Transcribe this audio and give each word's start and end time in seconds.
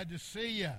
Glad 0.00 0.08
to 0.12 0.18
see 0.18 0.48
you. 0.48 0.70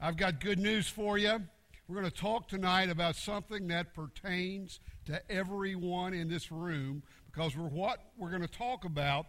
I've 0.00 0.16
got 0.16 0.38
good 0.38 0.60
news 0.60 0.86
for 0.86 1.18
you. 1.18 1.42
We're 1.88 1.96
going 1.96 2.08
to 2.08 2.16
talk 2.16 2.46
tonight 2.46 2.90
about 2.90 3.16
something 3.16 3.66
that 3.66 3.92
pertains 3.92 4.78
to 5.06 5.20
everyone 5.28 6.14
in 6.14 6.28
this 6.28 6.52
room 6.52 7.02
because 7.26 7.56
we're 7.56 7.66
what 7.66 7.98
we're 8.16 8.28
going 8.28 8.42
to 8.42 8.46
talk 8.46 8.84
about. 8.84 9.26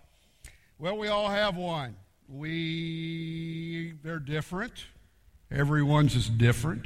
Well, 0.78 1.00
we 1.00 1.08
all 1.08 1.30
have 1.30 1.58
one. 1.58 1.96
We 2.28 3.96
they're 4.04 4.20
different. 4.20 4.86
Everyone's 5.50 6.16
is 6.16 6.30
different. 6.30 6.86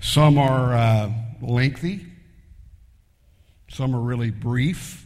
Some 0.00 0.38
are 0.38 0.72
uh, 0.72 1.10
lengthy. 1.40 2.06
Some 3.68 3.96
are 3.96 4.00
really 4.00 4.30
brief. 4.30 5.04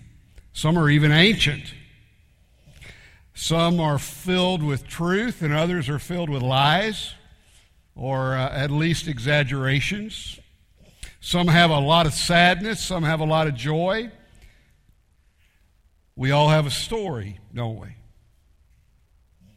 Some 0.52 0.78
are 0.78 0.90
even 0.90 1.10
ancient. 1.10 1.72
Some 3.38 3.80
are 3.80 3.98
filled 3.98 4.62
with 4.62 4.88
truth, 4.88 5.42
and 5.42 5.52
others 5.52 5.90
are 5.90 5.98
filled 5.98 6.30
with 6.30 6.40
lies, 6.40 7.12
or 7.94 8.34
uh, 8.34 8.48
at 8.50 8.70
least 8.70 9.08
exaggerations. 9.08 10.40
Some 11.20 11.46
have 11.48 11.68
a 11.68 11.78
lot 11.78 12.06
of 12.06 12.14
sadness, 12.14 12.82
some 12.82 13.02
have 13.02 13.20
a 13.20 13.26
lot 13.26 13.46
of 13.46 13.54
joy. 13.54 14.10
We 16.16 16.30
all 16.30 16.48
have 16.48 16.64
a 16.64 16.70
story, 16.70 17.38
don't 17.52 17.78
we? 17.78 17.88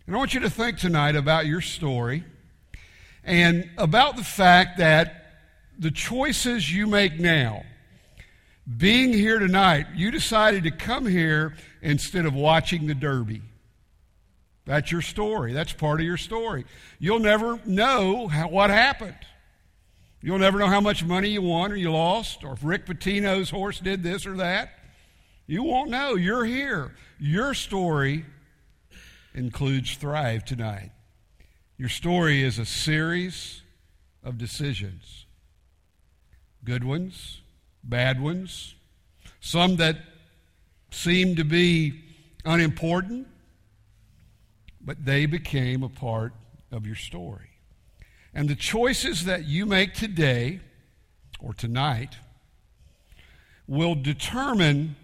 And 0.06 0.14
I 0.14 0.20
want 0.20 0.34
you 0.34 0.42
to 0.42 0.50
think 0.50 0.78
tonight 0.78 1.16
about 1.16 1.46
your 1.46 1.62
story 1.62 2.26
and 3.24 3.70
about 3.78 4.18
the 4.18 4.26
fact 4.26 4.80
that 4.80 5.38
the 5.78 5.90
choices 5.90 6.70
you 6.70 6.86
make 6.86 7.18
now, 7.18 7.64
being 8.78 9.14
here 9.14 9.40
tonight, 9.40 9.88
you 9.96 10.12
decided 10.12 10.66
to 10.66 10.72
come 10.72 11.06
here 11.06 11.56
instead 11.82 12.26
of 12.26 12.34
watching 12.34 12.86
the 12.86 12.94
Derby. 12.94 13.42
That's 14.70 14.92
your 14.92 15.02
story. 15.02 15.52
That's 15.52 15.74
part 15.74 16.00
of 16.00 16.06
your 16.06 16.16
story. 16.16 16.64
You'll 17.00 17.18
never 17.18 17.60
know 17.66 18.28
how, 18.28 18.50
what 18.50 18.70
happened. 18.70 19.18
You'll 20.22 20.38
never 20.38 20.60
know 20.60 20.68
how 20.68 20.80
much 20.80 21.04
money 21.04 21.30
you 21.30 21.42
won 21.42 21.72
or 21.72 21.76
you 21.76 21.92
lost, 21.92 22.44
or 22.44 22.54
if 22.54 22.64
Rick 22.64 22.86
Pitino's 22.86 23.50
horse 23.50 23.80
did 23.80 24.04
this 24.04 24.28
or 24.28 24.38
that. 24.38 24.70
You 25.48 25.64
won't 25.64 25.90
know. 25.90 26.14
You're 26.14 26.46
here. 26.46 26.94
Your 27.18 27.56
story 27.56 28.28
includes 29.34 29.96
Thrive 29.96 30.46
tonight. 30.46 30.92
Your 31.80 31.90
story 31.90 32.44
is 32.44 32.60
a 32.60 32.66
series 32.66 33.64
of 34.24 34.38
decisions 34.38 35.26
good 36.64 36.84
ones, 36.84 37.42
bad 37.84 38.22
ones, 38.22 38.76
some 39.40 39.78
that 39.78 39.98
seem 40.92 41.38
to 41.38 41.44
be 41.44 42.04
unimportant, 42.46 43.26
but 44.82 45.06
they 45.06 45.26
became 45.26 45.84
a 45.84 45.90
part 45.90 46.34
of 46.72 46.86
your 46.86 46.96
story. 46.96 47.50
And 48.34 48.50
the 48.50 48.56
choices 48.56 49.26
that 49.26 49.46
you 49.46 49.66
make 49.66 49.94
today 49.94 50.60
or 51.40 51.54
tonight 51.54 52.16
will 53.68 53.96
determine 53.96 54.96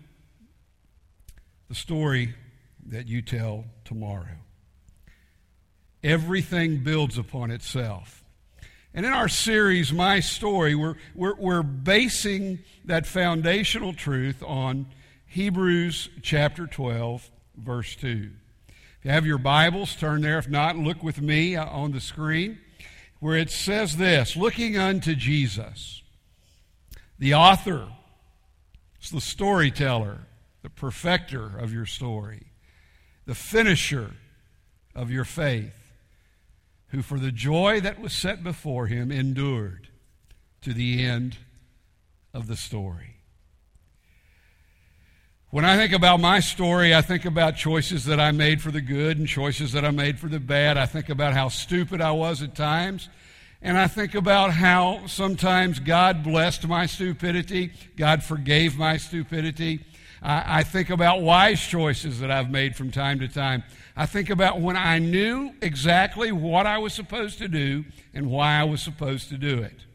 the 1.69 1.75
story 1.75 2.33
that 2.87 3.07
you 3.07 3.21
tell 3.21 3.65
tomorrow. 3.83 4.37
Everything 6.03 6.83
builds 6.83 7.17
upon 7.17 7.49
itself. 7.49 8.23
And 8.93 9.05
in 9.05 9.11
our 9.11 9.27
series, 9.27 9.91
My 9.91 10.19
Story, 10.19 10.75
we're, 10.75 10.95
we're, 11.15 11.35
we're 11.35 11.63
basing 11.63 12.59
that 12.85 13.05
foundational 13.05 13.93
truth 13.93 14.41
on 14.41 14.85
Hebrews 15.25 16.09
chapter 16.21 16.67
12, 16.67 17.29
verse 17.57 17.95
2 17.95 18.31
you 19.05 19.11
have 19.11 19.27
your 19.27 19.37
Bibles, 19.37 19.95
turn 19.95 20.23
there. 20.23 20.39
If 20.39 20.49
not, 20.49 20.77
look 20.77 21.03
with 21.03 21.21
me 21.21 21.55
uh, 21.55 21.63
on 21.63 21.91
the 21.91 22.01
screen 22.01 22.57
where 23.19 23.37
it 23.37 23.51
says 23.51 23.97
this 23.97 24.35
looking 24.35 24.79
unto 24.79 25.13
Jesus, 25.13 26.01
the 27.19 27.35
author, 27.35 27.87
it's 28.97 29.11
the 29.11 29.21
storyteller, 29.21 30.21
the 30.63 30.71
perfecter 30.71 31.55
of 31.55 31.71
your 31.71 31.85
story, 31.85 32.47
the 33.27 33.35
finisher 33.35 34.13
of 34.95 35.11
your 35.11 35.23
faith, 35.23 35.91
who 36.87 37.03
for 37.03 37.19
the 37.19 37.31
joy 37.31 37.79
that 37.79 38.01
was 38.01 38.11
set 38.11 38.43
before 38.43 38.87
him 38.87 39.11
endured 39.11 39.89
to 40.63 40.73
the 40.73 41.05
end 41.05 41.37
of 42.33 42.47
the 42.47 42.57
story. 42.57 43.14
When 45.55 45.63
I 45.63 45.77
think 45.77 45.93
about 45.93 46.19
my 46.19 46.41
story, 46.41 46.93
I 46.93 47.01
think 47.01 47.23
about 47.23 47.55
choices 47.55 48.03
that 48.07 48.19
I 48.19 48.33
made 48.33 48.61
for 48.61 48.71
the 48.71 48.81
good 48.81 49.17
and 49.17 49.25
choices 49.25 49.71
that 49.71 49.85
I 49.85 49.91
made 49.91 50.19
for 50.19 50.27
the 50.27 50.37
bad. 50.37 50.77
I 50.77 50.85
think 50.85 51.07
about 51.07 51.33
how 51.33 51.47
stupid 51.47 52.01
I 52.01 52.11
was 52.11 52.41
at 52.41 52.55
times. 52.55 53.07
And 53.61 53.77
I 53.77 53.87
think 53.87 54.15
about 54.15 54.51
how 54.51 55.07
sometimes 55.07 55.79
God 55.79 56.25
blessed 56.25 56.67
my 56.67 56.87
stupidity, 56.87 57.71
God 57.95 58.21
forgave 58.21 58.77
my 58.77 58.97
stupidity. 58.97 59.85
I, 60.21 60.59
I, 60.59 60.63
think 60.63 60.89
about 60.89 61.21
wise 61.21 61.65
choices 61.65 62.19
that 62.19 62.29
I've 62.29 62.51
made 62.51 62.75
from 62.75 62.91
time 62.91 63.19
to 63.19 63.29
time. 63.29 63.63
I 63.95 64.07
think 64.07 64.29
about 64.29 64.59
when 64.59 64.75
I 64.75 64.99
knew 64.99 65.53
exactly 65.61 66.33
what 66.33 66.65
I 66.67 66.79
was 66.79 66.93
supposed 66.93 67.37
to 67.37 67.47
do 67.47 67.85
and 68.13 68.29
why 68.29 68.59
I 68.59 68.65
was 68.65 68.81
supposed 68.81 69.29
to 69.29 69.37
do 69.37 69.59
it. 69.59 69.85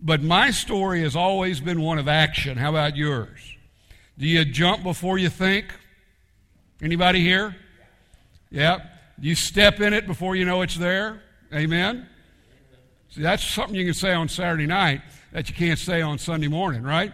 But 0.00 0.22
my 0.22 0.50
story 0.50 1.02
has 1.02 1.14
always 1.14 1.60
been 1.60 1.82
one 1.82 1.98
of 1.98 2.08
action. 2.08 2.56
How 2.56 2.70
about 2.70 2.96
yours? 2.96 3.53
Do 4.18 4.26
you 4.26 4.44
jump 4.44 4.82
before 4.82 5.18
you 5.18 5.28
think? 5.28 5.66
Anybody 6.80 7.20
here? 7.20 7.56
Yeah. 8.50 8.78
You 9.20 9.34
step 9.34 9.80
in 9.80 9.92
it 9.92 10.06
before 10.06 10.36
you 10.36 10.44
know 10.44 10.62
it's 10.62 10.76
there? 10.76 11.22
Amen. 11.52 12.08
See, 13.10 13.22
that's 13.22 13.44
something 13.44 13.74
you 13.74 13.84
can 13.84 13.94
say 13.94 14.12
on 14.12 14.28
Saturday 14.28 14.66
night 14.66 15.02
that 15.32 15.48
you 15.48 15.54
can't 15.54 15.78
say 15.78 16.00
on 16.00 16.18
Sunday 16.18 16.48
morning, 16.48 16.82
right? 16.82 17.12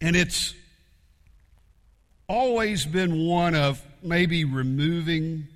And 0.00 0.14
it's 0.14 0.54
always 2.28 2.84
been 2.84 3.26
one 3.26 3.54
of 3.54 3.82
maybe 4.02 4.44
removing 4.44 5.48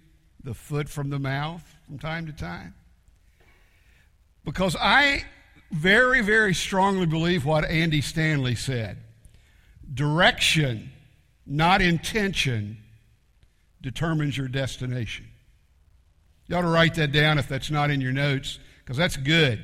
the 0.42 0.54
foot 0.54 0.88
from 0.88 1.10
the 1.10 1.18
mouth 1.18 1.62
from 1.86 1.98
time 1.98 2.26
to 2.26 2.32
time. 2.32 2.74
Because 4.44 4.76
I 4.76 5.24
very, 5.70 6.22
very 6.22 6.54
strongly 6.54 7.06
believe 7.06 7.44
what 7.44 7.64
Andy 7.64 8.00
Stanley 8.00 8.54
said 8.54 8.98
direction, 9.94 10.90
not 11.46 11.80
intention, 11.80 12.76
determines 13.80 14.36
your 14.36 14.48
destination. 14.48 15.26
You 16.46 16.56
ought 16.56 16.62
to 16.62 16.68
write 16.68 16.94
that 16.94 17.12
down 17.12 17.38
if 17.38 17.48
that's 17.48 17.70
not 17.70 17.90
in 17.90 18.00
your 18.00 18.12
notes, 18.12 18.58
because 18.84 18.96
that's 18.96 19.16
good. 19.16 19.62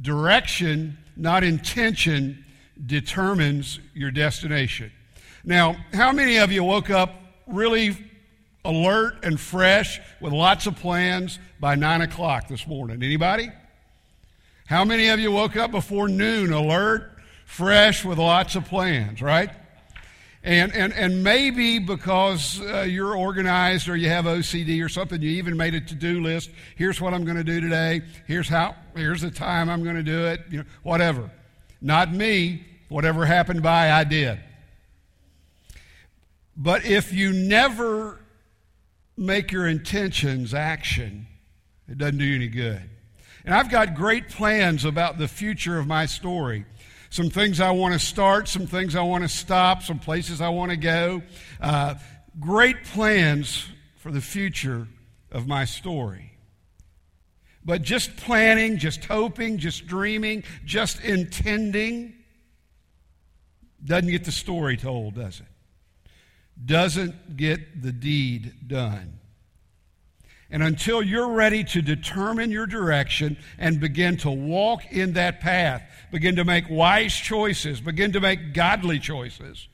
Direction, 0.00 0.98
not 1.16 1.44
intention, 1.44 2.44
determines 2.84 3.78
your 3.94 4.10
destination. 4.10 4.92
Now, 5.44 5.76
how 5.92 6.12
many 6.12 6.38
of 6.38 6.52
you 6.52 6.64
woke 6.64 6.90
up 6.90 7.14
really 7.46 7.96
alert 8.64 9.24
and 9.24 9.40
fresh 9.40 10.00
with 10.20 10.32
lots 10.32 10.66
of 10.66 10.76
plans 10.76 11.38
by 11.60 11.74
9 11.74 12.02
o'clock 12.02 12.48
this 12.48 12.66
morning? 12.66 13.02
Anybody? 13.02 13.50
How 14.66 14.84
many 14.84 15.08
of 15.08 15.20
you 15.20 15.32
woke 15.32 15.56
up 15.56 15.70
before 15.70 16.08
noon 16.08 16.52
alert, 16.52 17.18
fresh, 17.44 18.04
with 18.04 18.18
lots 18.18 18.54
of 18.54 18.64
plans, 18.64 19.20
right? 19.20 19.50
And, 20.44 20.74
and, 20.74 20.92
and 20.94 21.22
maybe 21.22 21.78
because 21.78 22.60
uh, 22.60 22.80
you're 22.80 23.16
organized 23.16 23.88
or 23.88 23.94
you 23.94 24.08
have 24.08 24.24
OCD 24.24 24.84
or 24.84 24.88
something, 24.88 25.22
you 25.22 25.30
even 25.30 25.56
made 25.56 25.74
a 25.74 25.80
to 25.80 25.94
do 25.94 26.20
list. 26.20 26.50
Here's 26.74 27.00
what 27.00 27.14
I'm 27.14 27.24
going 27.24 27.36
to 27.36 27.44
do 27.44 27.60
today. 27.60 28.02
Here's 28.26 28.48
how, 28.48 28.74
here's 28.96 29.20
the 29.20 29.30
time 29.30 29.70
I'm 29.70 29.84
going 29.84 29.96
to 29.96 30.02
do 30.02 30.26
it, 30.26 30.40
you 30.50 30.58
know, 30.58 30.64
whatever. 30.82 31.30
Not 31.80 32.12
me. 32.12 32.66
Whatever 32.88 33.24
happened 33.24 33.62
by, 33.62 33.90
I 33.90 34.04
did. 34.04 34.38
But 36.56 36.84
if 36.84 37.12
you 37.12 37.32
never 37.32 38.20
make 39.16 39.50
your 39.50 39.66
intentions 39.66 40.52
action, 40.52 41.26
it 41.88 41.96
doesn't 41.96 42.18
do 42.18 42.24
you 42.24 42.36
any 42.36 42.48
good. 42.48 42.82
And 43.44 43.54
I've 43.54 43.70
got 43.70 43.94
great 43.94 44.28
plans 44.28 44.84
about 44.84 45.18
the 45.18 45.28
future 45.28 45.78
of 45.78 45.86
my 45.86 46.06
story. 46.06 46.64
Some 47.10 47.28
things 47.28 47.60
I 47.60 47.72
want 47.72 47.92
to 47.92 47.98
start, 47.98 48.48
some 48.48 48.66
things 48.66 48.96
I 48.96 49.02
want 49.02 49.24
to 49.24 49.28
stop, 49.28 49.82
some 49.82 49.98
places 49.98 50.40
I 50.40 50.48
want 50.48 50.70
to 50.70 50.76
go. 50.76 51.22
Uh, 51.60 51.94
great 52.40 52.84
plans 52.84 53.66
for 53.96 54.10
the 54.10 54.20
future 54.20 54.86
of 55.30 55.46
my 55.46 55.64
story. 55.64 56.32
But 57.64 57.82
just 57.82 58.16
planning, 58.16 58.78
just 58.78 59.04
hoping, 59.04 59.58
just 59.58 59.86
dreaming, 59.86 60.44
just 60.64 61.02
intending 61.02 62.14
doesn't 63.84 64.10
get 64.10 64.24
the 64.24 64.32
story 64.32 64.76
told, 64.76 65.14
does 65.14 65.40
it? 65.40 65.46
Doesn't 66.64 67.36
get 67.36 67.82
the 67.82 67.92
deed 67.92 68.68
done. 68.68 69.18
And 70.52 70.62
until 70.62 71.02
you're 71.02 71.30
ready 71.30 71.64
to 71.64 71.80
determine 71.80 72.50
your 72.50 72.66
direction 72.66 73.38
and 73.58 73.80
begin 73.80 74.18
to 74.18 74.30
walk 74.30 74.84
in 74.92 75.14
that 75.14 75.40
path, 75.40 75.82
begin 76.10 76.36
to 76.36 76.44
make 76.44 76.68
wise 76.68 77.14
choices, 77.14 77.80
begin 77.80 78.12
to 78.12 78.20
make 78.20 78.52
godly 78.52 78.98
choices, 78.98 79.66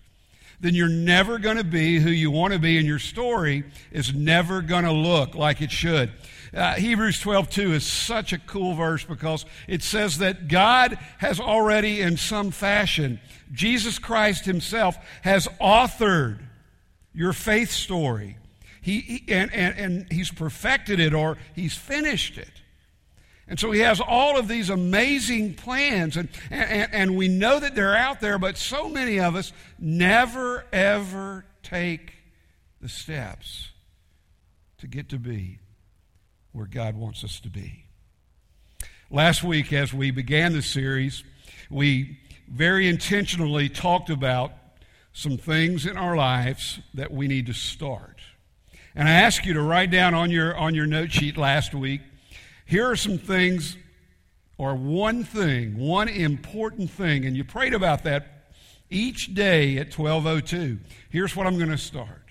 then 0.61 0.75
you're 0.75 0.89
never 0.89 1.39
going 1.39 1.57
to 1.57 1.65
be 1.65 1.99
who 1.99 2.11
you 2.11 2.31
want 2.31 2.53
to 2.53 2.61
be, 2.61 2.79
and 2.79 2.87
your 2.87 3.01
story 3.01 3.65
is 3.91 4.15
never 4.15 4.63
going 4.63 4.85
to 4.85 4.93
look 4.93 5.35
like 5.35 5.61
it 5.61 5.73
should. 5.73 6.13
Uh, 6.55 6.75
Hebrews 6.75 7.21
12 7.21 7.51
2 7.51 7.73
is 7.75 7.87
such 7.87 8.33
a 8.33 8.39
cool 8.39 8.75
verse 8.75 9.05
because 9.05 9.45
it 9.67 9.83
says 9.83 10.19
that 10.19 10.47
God 10.47 10.97
has 11.19 11.41
already, 11.41 12.01
in 12.01 12.17
some 12.17 12.53
fashion, 12.53 13.21
Jesus 13.53 13.99
Christ 13.99 14.45
Himself 14.45 14.97
has 15.23 15.49
authored 15.61 16.39
your 17.13 17.33
faith 17.33 17.73
story. 17.73 18.37
He, 18.89 19.01
he 19.01 19.25
and, 19.29 19.53
and, 19.53 19.79
and 19.79 20.13
He's 20.13 20.31
perfected 20.31 20.99
it 20.99 21.13
or 21.13 21.37
He's 21.55 21.77
finished 21.77 22.39
it. 22.39 22.63
And 23.47 23.61
so 23.61 23.71
he 23.71 23.81
has 23.81 24.01
all 24.01 24.39
of 24.39 24.47
these 24.47 24.69
amazing 24.69 25.55
plans, 25.55 26.19
and, 26.19 26.29
and, 26.51 26.93
and, 26.93 27.17
we 27.17 27.29
know 27.29 27.59
that 27.59 27.75
they're 27.75 27.97
out 27.97 28.21
there, 28.21 28.39
but 28.39 28.59
so 28.59 28.91
many 28.91 29.19
of 29.21 29.35
us 29.35 29.55
never, 29.79 30.67
ever 30.71 31.47
take 31.63 32.13
the 32.83 32.91
steps 32.91 33.71
to 34.77 34.87
get 34.87 35.09
to 35.09 35.19
be 35.19 35.61
where 36.53 36.67
God 36.67 36.95
wants 36.95 37.25
us 37.25 37.41
to 37.41 37.49
be. 37.49 37.87
Last 39.11 39.43
week, 39.43 39.73
as 39.73 39.95
we 39.95 40.11
began 40.11 40.53
the 40.53 40.61
series, 40.61 41.25
we 41.71 42.19
very 42.51 42.87
intentionally 42.87 43.71
talked 43.71 44.11
about 44.11 44.53
some 45.15 45.39
things 45.39 45.87
in 45.87 45.97
our 45.97 46.17
lives 46.17 46.81
that 46.93 47.11
we 47.11 47.29
need 47.29 47.47
to 47.47 47.55
start. 47.55 48.21
And 48.99 49.09
I 49.09 49.13
asked 49.13 49.47
you 49.47 49.55
to 49.55 49.63
write 49.63 49.91
down 49.91 50.13
on 50.13 50.31
your, 50.31 50.55
on 50.55 50.75
your 50.75 50.87
note 50.87 51.13
sheet 51.13 51.39
last 51.39 51.73
week 51.75 52.03
here 52.69 52.91
are 52.91 52.97
some 52.97 53.17
things, 53.17 53.79
or 54.59 54.75
one 54.75 55.25
thing, 55.25 55.79
one 55.79 56.07
important 56.07 56.91
thing, 56.91 57.25
and 57.25 57.35
you 57.35 57.43
prayed 57.43 57.73
about 57.73 58.05
that 58.05 58.53
each 58.91 59.33
day 59.33 59.79
at 59.79 59.99
1202. 59.99 60.79
Here's 61.09 61.35
what 61.35 61.47
I'm 61.47 61.57
going 61.57 61.71
to 61.71 61.79
start. 61.79 62.25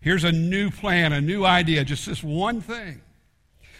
Here's 0.00 0.24
a 0.24 0.32
new 0.32 0.68
plan, 0.72 1.12
a 1.12 1.20
new 1.20 1.44
idea, 1.44 1.84
just 1.84 2.06
this 2.06 2.24
one 2.24 2.60
thing. 2.60 3.02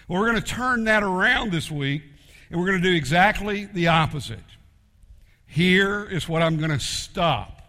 Well, 0.07 0.21
we're 0.21 0.31
going 0.31 0.41
to 0.41 0.49
turn 0.49 0.85
that 0.85 1.03
around 1.03 1.51
this 1.51 1.69
week, 1.69 2.03
and 2.49 2.61
we're 2.61 2.67
going 2.67 2.81
to 2.81 2.89
do 2.89 2.97
exactly 2.97 3.65
the 3.65 3.89
opposite. 3.89 4.39
Here 5.47 6.05
is 6.05 6.29
what 6.29 6.43
I'm 6.43 6.59
going 6.59 6.71
to 6.71 6.79
stop. 6.79 7.61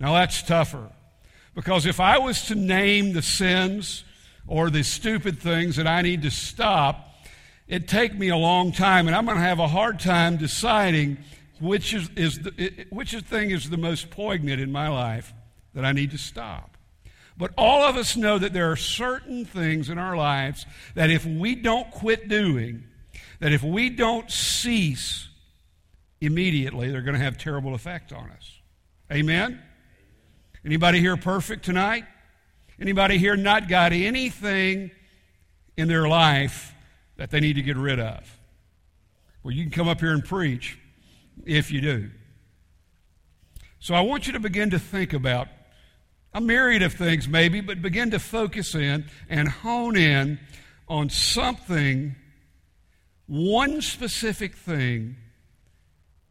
Now, 0.00 0.14
that's 0.14 0.42
tougher. 0.42 0.90
Because 1.54 1.86
if 1.86 2.00
I 2.00 2.18
was 2.18 2.46
to 2.46 2.54
name 2.54 3.12
the 3.12 3.22
sins 3.22 4.04
or 4.46 4.70
the 4.70 4.82
stupid 4.82 5.38
things 5.38 5.76
that 5.76 5.86
I 5.86 6.02
need 6.02 6.22
to 6.22 6.30
stop, 6.30 7.14
it'd 7.68 7.88
take 7.88 8.14
me 8.14 8.28
a 8.28 8.36
long 8.36 8.72
time, 8.72 9.06
and 9.06 9.16
I'm 9.16 9.24
going 9.24 9.36
to 9.38 9.42
have 9.42 9.60
a 9.60 9.68
hard 9.68 10.00
time 10.00 10.36
deciding 10.36 11.18
which, 11.60 11.94
is, 11.94 12.10
is 12.16 12.40
the, 12.40 12.86
which 12.90 13.12
thing 13.12 13.50
is 13.50 13.70
the 13.70 13.76
most 13.76 14.10
poignant 14.10 14.60
in 14.60 14.72
my 14.72 14.88
life 14.88 15.32
that 15.74 15.84
I 15.84 15.92
need 15.92 16.10
to 16.10 16.18
stop. 16.18 16.76
But 17.36 17.52
all 17.56 17.82
of 17.82 17.96
us 17.96 18.16
know 18.16 18.38
that 18.38 18.52
there 18.52 18.70
are 18.70 18.76
certain 18.76 19.44
things 19.44 19.88
in 19.90 19.98
our 19.98 20.16
lives 20.16 20.66
that 20.94 21.10
if 21.10 21.24
we 21.26 21.54
don't 21.54 21.90
quit 21.90 22.28
doing, 22.28 22.84
that 23.40 23.52
if 23.52 23.62
we 23.62 23.90
don't 23.90 24.30
cease 24.30 25.28
immediately, 26.20 26.90
they're 26.90 27.02
going 27.02 27.18
to 27.18 27.24
have 27.24 27.36
terrible 27.36 27.74
effect 27.74 28.12
on 28.12 28.30
us. 28.30 28.60
Amen? 29.12 29.60
Anybody 30.64 31.00
here 31.00 31.16
perfect 31.16 31.64
tonight? 31.64 32.04
Anybody 32.80 33.18
here 33.18 33.36
not 33.36 33.68
got 33.68 33.92
anything 33.92 34.90
in 35.76 35.88
their 35.88 36.08
life 36.08 36.74
that 37.16 37.30
they 37.30 37.40
need 37.40 37.54
to 37.54 37.62
get 37.62 37.76
rid 37.76 38.00
of. 38.00 38.38
Well, 39.42 39.52
you 39.52 39.62
can 39.62 39.70
come 39.70 39.88
up 39.88 40.00
here 40.00 40.12
and 40.12 40.24
preach 40.24 40.78
if 41.44 41.70
you 41.70 41.80
do. 41.80 42.10
So 43.78 43.94
I 43.94 44.00
want 44.00 44.26
you 44.26 44.32
to 44.32 44.40
begin 44.40 44.70
to 44.70 44.78
think 44.78 45.12
about 45.12 45.48
a 46.32 46.40
myriad 46.40 46.82
of 46.82 46.94
things, 46.94 47.28
maybe, 47.28 47.60
but 47.60 47.82
begin 47.82 48.10
to 48.12 48.18
focus 48.18 48.74
in 48.74 49.04
and 49.28 49.48
hone 49.48 49.96
in 49.96 50.40
on 50.88 51.10
something, 51.10 52.16
one 53.26 53.82
specific 53.82 54.56
thing 54.56 55.16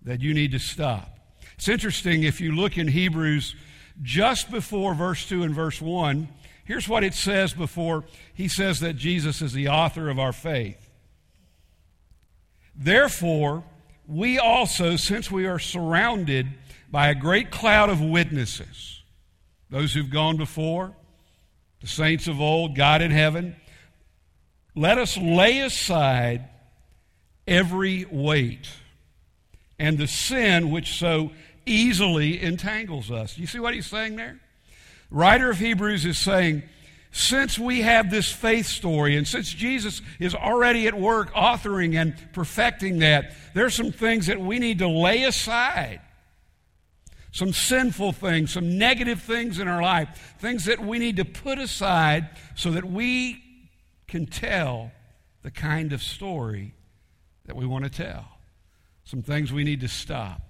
that 0.01 0.21
you 0.21 0.33
need 0.33 0.51
to 0.51 0.59
stop. 0.59 1.19
It's 1.53 1.69
interesting 1.69 2.23
if 2.23 2.41
you 2.41 2.51
look 2.53 2.77
in 2.77 2.87
Hebrews 2.87 3.55
just 4.01 4.49
before 4.49 4.93
verse 4.93 5.27
2 5.27 5.43
and 5.43 5.53
verse 5.53 5.81
1 5.81 6.27
Here's 6.65 6.87
what 6.87 7.03
it 7.03 7.13
says 7.13 7.53
before 7.53 8.05
he 8.33 8.47
says 8.47 8.79
that 8.79 8.95
Jesus 8.95 9.41
is 9.41 9.53
the 9.53 9.67
author 9.67 10.09
of 10.09 10.17
our 10.17 10.31
faith. 10.31 10.89
Therefore, 12.75 13.63
we 14.07 14.39
also, 14.39 14.95
since 14.95 15.29
we 15.29 15.45
are 15.45 15.59
surrounded 15.59 16.47
by 16.89 17.09
a 17.09 17.15
great 17.15 17.51
cloud 17.51 17.89
of 17.89 18.01
witnesses, 18.01 19.01
those 19.69 19.93
who've 19.93 20.09
gone 20.09 20.37
before, 20.37 20.95
the 21.81 21.87
saints 21.87 22.27
of 22.27 22.39
old, 22.39 22.75
God 22.75 23.01
in 23.01 23.11
heaven, 23.11 23.55
let 24.73 24.97
us 24.97 25.17
lay 25.17 25.59
aside 25.59 26.47
every 27.45 28.05
weight 28.05 28.69
and 29.77 29.97
the 29.97 30.07
sin 30.07 30.71
which 30.71 30.97
so 30.97 31.31
easily 31.65 32.41
entangles 32.41 33.11
us. 33.11 33.37
You 33.37 33.47
see 33.47 33.59
what 33.59 33.73
he's 33.73 33.87
saying 33.87 34.15
there? 34.15 34.39
writer 35.13 35.51
of 35.51 35.59
Hebrews 35.59 36.05
is 36.05 36.17
saying, 36.17 36.63
since 37.11 37.59
we 37.59 37.83
have 37.83 38.09
this 38.09 38.31
faith 38.31 38.65
story 38.65 39.15
and 39.15 39.27
since 39.27 39.53
Jesus 39.53 40.01
is 40.19 40.33
already 40.33 40.87
at 40.87 40.95
work 40.95 41.31
authoring 41.33 41.95
and 41.95 42.15
perfecting 42.33 42.99
that, 42.99 43.33
there's 43.53 43.75
some 43.75 43.91
things 43.91 44.25
that 44.25 44.41
we 44.41 44.57
need 44.57 44.79
to 44.79 44.87
lay 44.87 45.23
aside. 45.23 46.01
Some 47.31 47.53
sinful 47.53 48.13
things, 48.13 48.51
some 48.51 48.77
negative 48.77 49.21
things 49.21 49.59
in 49.59 49.67
our 49.67 49.81
life, 49.81 50.35
things 50.39 50.65
that 50.65 50.79
we 50.79 50.99
need 50.99 51.17
to 51.17 51.25
put 51.25 51.59
aside 51.59 52.29
so 52.55 52.71
that 52.71 52.83
we 52.83 53.41
can 54.07 54.25
tell 54.25 54.91
the 55.43 55.51
kind 55.51 55.93
of 55.93 56.01
story 56.01 56.73
that 57.45 57.55
we 57.55 57.65
want 57.65 57.83
to 57.85 57.89
tell. 57.89 58.25
Some 59.03 59.21
things 59.21 59.51
we 59.51 59.63
need 59.63 59.81
to 59.81 59.87
stop. 59.87 60.41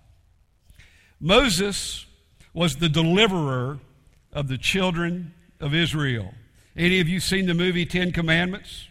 Moses 1.24 2.06
was 2.54 2.76
the 2.76 2.90
deliverer 2.90 3.80
of 4.34 4.50
the 4.50 4.58
children 4.58 5.34
of 5.62 5.74
Israel. 5.74 6.34
Any 6.76 7.00
of 7.00 7.08
you 7.08 7.22
seen 7.22 7.46
the 7.46 7.54
movie 7.54 7.86
Ten 7.86 8.12
Commandments? 8.12 8.90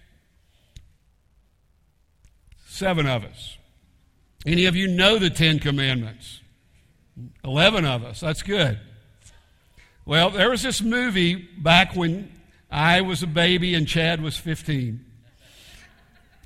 Seven 2.67 3.07
of 3.07 3.23
us. 3.23 3.59
Any 4.47 4.65
of 4.65 4.75
you 4.75 4.89
know 4.89 5.19
the 5.19 5.29
Ten 5.29 5.59
Commandments? 5.59 6.41
Eleven 7.45 7.85
of 7.85 8.03
us. 8.03 8.21
That's 8.21 8.43
good. 8.43 8.81
Well, 10.07 10.31
there 10.31 10.49
was 10.49 10.63
this 10.63 10.81
movie 10.81 11.35
back 11.35 11.95
when 11.95 12.33
I 12.71 13.03
was 13.03 13.23
a 13.23 13.27
baby 13.27 13.75
and 13.75 13.87
Chad 13.87 14.23
was 14.23 14.39
15 14.39 15.05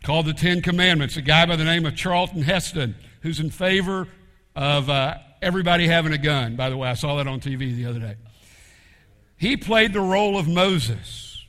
called 0.02 0.26
The 0.26 0.34
Ten 0.34 0.62
Commandments. 0.62 1.16
A 1.16 1.22
guy 1.22 1.46
by 1.46 1.54
the 1.54 1.62
name 1.62 1.86
of 1.86 1.94
Charlton 1.94 2.42
Heston 2.42 2.96
who's 3.20 3.38
in 3.38 3.50
favor 3.50 4.08
of 4.56 4.90
uh, 4.90 5.18
everybody 5.46 5.86
having 5.86 6.12
a 6.12 6.18
gun. 6.18 6.56
By 6.56 6.70
the 6.70 6.76
way, 6.76 6.88
I 6.88 6.94
saw 6.94 7.16
that 7.16 7.28
on 7.28 7.38
TV 7.38 7.74
the 7.76 7.86
other 7.86 8.00
day. 8.00 8.16
He 9.36 9.56
played 9.56 9.92
the 9.92 10.00
role 10.00 10.36
of 10.36 10.48
Moses. 10.48 11.44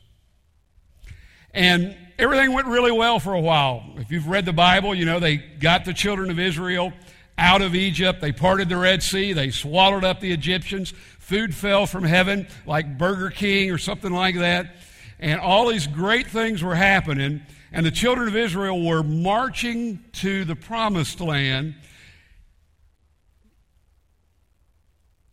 And 1.51 1.97
everything 2.19 2.53
went 2.53 2.67
really 2.67 2.91
well 2.91 3.19
for 3.19 3.33
a 3.33 3.41
while. 3.41 3.83
If 3.97 4.11
you've 4.11 4.27
read 4.27 4.45
the 4.45 4.53
Bible, 4.53 4.93
you 4.93 5.05
know 5.05 5.19
they 5.19 5.37
got 5.37 5.83
the 5.83 5.95
children 5.95 6.29
of 6.29 6.37
Israel 6.37 6.93
out 7.39 7.63
of 7.63 7.73
Egypt. 7.73 8.21
They 8.21 8.31
parted 8.31 8.69
the 8.69 8.77
Red 8.77 9.01
Sea. 9.01 9.33
They 9.33 9.49
swallowed 9.49 10.03
up 10.03 10.19
the 10.19 10.31
Egyptians. 10.31 10.91
Food 11.17 11.55
fell 11.55 11.87
from 11.87 12.03
heaven 12.03 12.47
like 12.67 12.99
Burger 12.99 13.31
King 13.31 13.71
or 13.71 13.79
something 13.79 14.11
like 14.11 14.35
that. 14.35 14.75
And 15.19 15.39
all 15.39 15.69
these 15.69 15.87
great 15.87 16.27
things 16.27 16.63
were 16.63 16.75
happening. 16.75 17.41
And 17.71 17.83
the 17.83 17.91
children 17.91 18.27
of 18.27 18.35
Israel 18.35 18.79
were 18.85 19.01
marching 19.01 20.03
to 20.13 20.45
the 20.45 20.55
promised 20.55 21.19
land. 21.19 21.73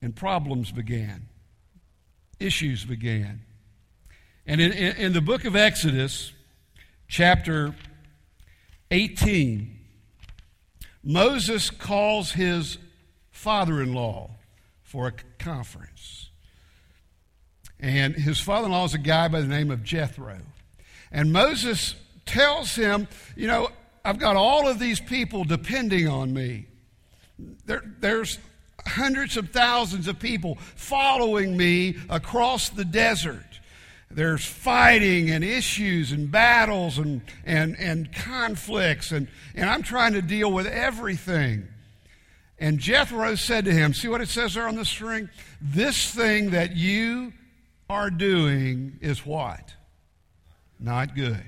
And 0.04 0.14
problems 0.14 0.70
began 0.70 1.28
issues 2.38 2.84
began. 2.84 3.40
And 4.46 4.60
in, 4.60 4.70
in, 4.72 4.96
in 4.96 5.12
the 5.14 5.22
book 5.22 5.46
of 5.46 5.56
Exodus, 5.56 6.30
chapter 7.08 7.74
18, 8.90 9.78
Moses 11.02 11.70
calls 11.70 12.32
his 12.32 12.76
father 13.30 13.80
in 13.80 13.94
law 13.94 14.32
for 14.82 15.06
a 15.06 15.12
conference. 15.42 16.28
And 17.80 18.14
his 18.14 18.38
father 18.38 18.66
in 18.66 18.72
law 18.72 18.84
is 18.84 18.92
a 18.92 18.98
guy 18.98 19.28
by 19.28 19.40
the 19.40 19.46
name 19.46 19.70
of 19.70 19.82
Jethro. 19.82 20.36
And 21.12 21.32
Moses 21.32 21.94
tells 22.26 22.74
him, 22.74 23.08
You 23.36 23.46
know, 23.46 23.70
I've 24.04 24.18
got 24.18 24.36
all 24.36 24.68
of 24.68 24.78
these 24.78 25.00
people 25.00 25.44
depending 25.44 26.06
on 26.08 26.34
me. 26.34 26.66
There, 27.64 27.82
there's 28.00 28.38
hundreds 28.94 29.36
of 29.36 29.50
thousands 29.50 30.08
of 30.08 30.18
people 30.18 30.56
following 30.74 31.56
me 31.56 31.96
across 32.08 32.68
the 32.70 32.84
desert. 32.84 33.60
There's 34.10 34.44
fighting 34.44 35.30
and 35.30 35.42
issues 35.42 36.12
and 36.12 36.30
battles 36.30 36.98
and, 36.98 37.22
and, 37.44 37.76
and 37.78 38.12
conflicts, 38.12 39.10
and, 39.10 39.26
and 39.54 39.68
I'm 39.68 39.82
trying 39.82 40.12
to 40.12 40.22
deal 40.22 40.52
with 40.52 40.66
everything. 40.66 41.66
And 42.58 42.78
Jethro 42.78 43.34
said 43.34 43.64
to 43.64 43.72
him, 43.72 43.92
See 43.92 44.08
what 44.08 44.20
it 44.20 44.28
says 44.28 44.54
there 44.54 44.68
on 44.68 44.76
the 44.76 44.84
string? 44.84 45.28
This 45.60 46.14
thing 46.14 46.50
that 46.50 46.76
you 46.76 47.32
are 47.90 48.10
doing 48.10 48.98
is 49.00 49.26
what? 49.26 49.74
Not 50.78 51.16
good. 51.16 51.42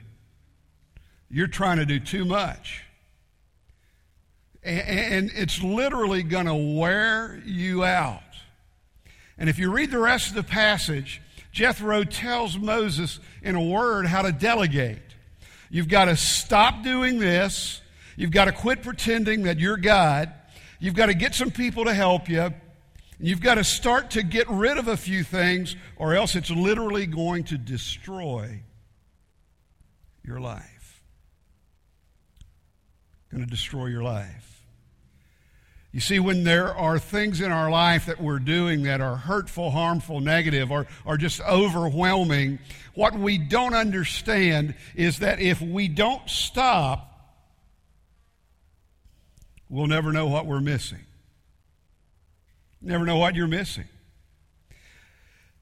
You're 1.31 1.47
trying 1.47 1.79
to 1.79 1.87
do 1.87 2.01
too 2.01 2.25
much. 2.25 2.83
And 4.67 5.31
it's 5.35 5.63
literally 5.63 6.25
going 6.25 6.47
to 6.47 6.79
wear 6.79 7.41
you 7.45 7.85
out. 7.85 8.21
And 9.39 9.49
if 9.49 9.59
you 9.59 9.71
read 9.71 9.93
the 9.93 9.99
rest 9.99 10.31
of 10.31 10.35
the 10.35 10.43
passage, 10.43 11.23
Jethro 11.53 12.03
tells 12.03 12.59
Moses 12.59 13.21
in 13.43 13.55
a 13.55 13.63
word 13.63 14.07
how 14.07 14.23
to 14.23 14.33
delegate. 14.33 14.99
You've 15.71 15.89
got 15.89 16.07
to 16.07 16.17
stop 16.17 16.83
doing 16.83 17.21
this. 17.21 17.81
You've 18.17 18.33
got 18.33 18.47
to 18.47 18.53
quit 18.53 18.83
pretending 18.83 19.45
that 19.45 19.61
you're 19.61 19.77
God. 19.77 20.33
You've 20.81 20.95
got 20.95 21.07
to 21.07 21.15
get 21.15 21.35
some 21.35 21.51
people 21.51 21.85
to 21.85 21.95
help 21.95 22.29
you. 22.29 22.53
You've 23.21 23.41
got 23.41 23.55
to 23.55 23.65
start 23.65 24.11
to 24.11 24.23
get 24.23 24.49
rid 24.51 24.79
of 24.79 24.89
a 24.89 24.97
few 24.97 25.23
things, 25.23 25.77
or 25.97 26.15
else 26.15 26.35
it's 26.35 26.51
literally 26.51 27.07
going 27.07 27.45
to 27.45 27.57
destroy 27.57 28.63
your 30.25 30.41
life. 30.41 30.96
Going 33.37 33.45
to 33.45 33.51
destroy 33.51 33.89
your 33.89 34.03
life. 34.03 34.65
You 35.93 36.01
see, 36.01 36.19
when 36.19 36.45
there 36.45 36.75
are 36.75 36.99
things 36.99 37.43
in 37.43 37.53
our 37.53 37.71
life 37.71 38.07
that 38.07 38.19
we're 38.19 38.39
doing 38.39 38.85
that 38.85 39.03
are 39.03 39.17
hurtful, 39.17 39.73
harmful, 39.73 40.21
negative, 40.21 40.73
or, 40.73 40.87
or 41.05 41.19
just 41.19 41.43
overwhelming, 41.43 42.61
what 42.95 43.13
we 43.13 43.37
don't 43.37 43.75
understand 43.75 44.75
is 44.95 45.19
that 45.19 45.39
if 45.39 45.61
we 45.61 45.87
don't 45.87 46.27
stop, 46.31 47.37
we'll 49.69 49.87
never 49.87 50.13
know 50.13 50.29
what 50.29 50.47
we're 50.47 50.63
missing. 50.63 51.05
Never 52.81 53.05
know 53.05 53.19
what 53.19 53.35
you're 53.35 53.47
missing. 53.47 53.85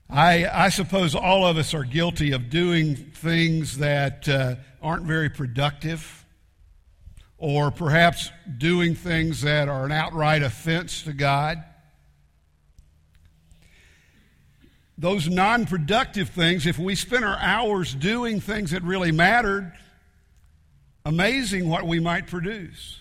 I, 0.09 0.47
I 0.47 0.69
suppose 0.69 1.17
all 1.17 1.45
of 1.45 1.57
us 1.57 1.75
are 1.75 1.83
guilty 1.83 2.31
of 2.31 2.51
doing 2.51 2.95
things 2.95 3.79
that 3.79 4.29
uh, 4.29 4.55
aren't 4.81 5.07
very 5.07 5.29
productive 5.29 6.24
or 7.39 7.71
perhaps 7.71 8.31
doing 8.59 8.95
things 8.95 9.43
that 9.43 9.69
are 9.69 9.85
an 9.85 9.93
outright 9.93 10.43
offense 10.43 11.03
to 11.03 11.13
God. 11.13 11.63
Those 14.97 15.29
non 15.29 15.67
productive 15.67 16.29
things, 16.29 16.67
if 16.67 16.79
we 16.79 16.95
spend 16.95 17.25
our 17.25 17.39
hours 17.39 17.95
doing 17.95 18.41
things 18.41 18.71
that 18.71 18.83
really 18.83 19.11
mattered, 19.11 19.73
amazing 21.05 21.69
what 21.69 21.85
we 21.85 22.01
might 22.01 22.29
produce. 22.29 23.01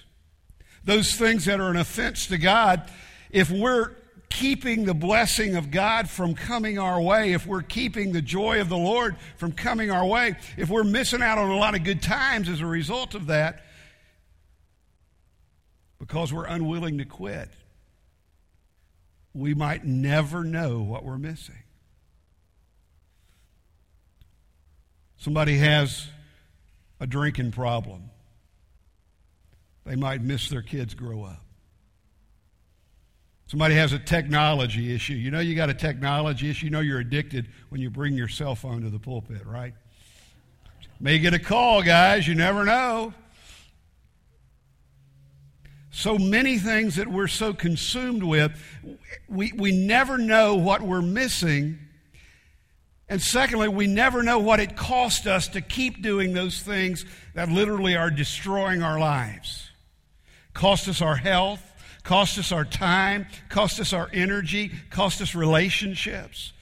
Those 0.83 1.13
things 1.13 1.45
that 1.45 1.59
are 1.59 1.69
an 1.69 1.77
offense 1.77 2.27
to 2.27 2.37
God, 2.37 2.89
if 3.29 3.49
we're 3.49 3.91
keeping 4.29 4.85
the 4.85 4.93
blessing 4.93 5.55
of 5.55 5.69
God 5.69 6.09
from 6.09 6.33
coming 6.33 6.79
our 6.79 6.99
way, 6.99 7.33
if 7.33 7.45
we're 7.45 7.61
keeping 7.61 8.11
the 8.11 8.21
joy 8.21 8.59
of 8.59 8.67
the 8.67 8.77
Lord 8.77 9.15
from 9.37 9.51
coming 9.51 9.91
our 9.91 10.05
way, 10.05 10.35
if 10.57 10.69
we're 10.69 10.83
missing 10.83 11.21
out 11.21 11.37
on 11.37 11.51
a 11.51 11.57
lot 11.57 11.75
of 11.75 11.83
good 11.83 12.01
times 12.01 12.49
as 12.49 12.59
a 12.59 12.65
result 12.65 13.13
of 13.13 13.27
that, 13.27 13.63
because 16.03 16.33
we're 16.33 16.45
unwilling 16.45 16.97
to 16.97 17.05
quit, 17.05 17.47
we 19.33 19.53
might 19.53 19.85
never 19.85 20.43
know 20.43 20.81
what 20.81 21.05
we're 21.05 21.17
missing. 21.17 21.63
Somebody 25.15 25.57
has 25.59 26.05
a 26.99 27.07
drinking 27.07 27.51
problem. 27.51 28.09
They 29.85 29.95
might 29.95 30.21
miss 30.21 30.49
their 30.49 30.61
kids 30.61 30.93
grow 30.93 31.23
up. 31.23 31.41
Somebody 33.47 33.75
has 33.75 33.93
a 33.93 33.99
technology 33.99 34.93
issue. 34.93 35.13
You 35.13 35.31
know 35.31 35.39
you 35.39 35.55
got 35.55 35.69
a 35.69 35.73
technology 35.73 36.49
issue. 36.49 36.65
You 36.65 36.71
know 36.71 36.81
you're 36.81 36.99
addicted 36.99 37.47
when 37.69 37.79
you 37.79 37.89
bring 37.89 38.15
your 38.15 38.27
cell 38.27 38.55
phone 38.55 38.81
to 38.81 38.89
the 38.89 38.99
pulpit, 38.99 39.45
right? 39.45 39.73
May 40.99 41.19
get 41.19 41.33
a 41.33 41.39
call, 41.39 41.81
guys. 41.81 42.27
You 42.27 42.35
never 42.35 42.65
know 42.65 43.13
so 45.93 46.17
many 46.17 46.57
things 46.57 46.95
that 46.95 47.07
we're 47.07 47.27
so 47.27 47.53
consumed 47.53 48.23
with, 48.23 48.51
we, 49.29 49.53
we 49.55 49.71
never 49.71 50.17
know 50.17 50.55
what 50.55 50.81
we're 50.81 51.03
missing. 51.03 51.77
And 53.07 53.21
secondly, 53.21 53.67
we 53.67 53.85
never 53.85 54.23
know 54.23 54.39
what 54.39 54.59
it 54.59 54.75
cost 54.75 55.27
us 55.27 55.47
to 55.49 55.61
keep 55.61 56.01
doing 56.01 56.33
those 56.33 56.59
things 56.59 57.05
that 57.35 57.47
literally 57.47 57.95
are 57.95 58.09
destroying 58.09 58.81
our 58.81 58.99
lives. 58.99 59.69
Cost 60.55 60.87
us 60.87 60.99
our 60.99 61.15
health, 61.15 61.61
cost 62.01 62.39
us 62.39 62.51
our 62.51 62.65
time, 62.65 63.27
cost 63.49 63.79
us 63.79 63.93
our 63.93 64.09
energy, 64.11 64.71
cost 64.89 65.21
us 65.21 65.35
relationships. 65.35 66.53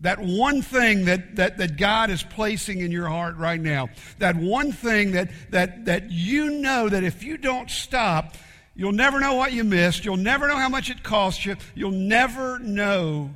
That 0.00 0.18
one 0.18 0.62
thing 0.62 1.04
that, 1.04 1.36
that, 1.36 1.58
that 1.58 1.76
God 1.76 2.08
is 2.08 2.22
placing 2.22 2.80
in 2.80 2.90
your 2.90 3.08
heart 3.08 3.36
right 3.36 3.60
now, 3.60 3.88
that 4.18 4.34
one 4.34 4.72
thing 4.72 5.12
that, 5.12 5.30
that, 5.50 5.84
that 5.84 6.10
you 6.10 6.50
know 6.50 6.88
that 6.88 7.04
if 7.04 7.22
you 7.22 7.36
don't 7.36 7.70
stop, 7.70 8.34
you'll 8.74 8.92
never 8.92 9.20
know 9.20 9.34
what 9.34 9.52
you 9.52 9.62
missed, 9.62 10.06
you'll 10.06 10.16
never 10.16 10.48
know 10.48 10.56
how 10.56 10.70
much 10.70 10.88
it 10.88 11.02
cost 11.02 11.44
you, 11.44 11.56
you'll 11.74 11.90
never 11.90 12.58
know 12.60 13.34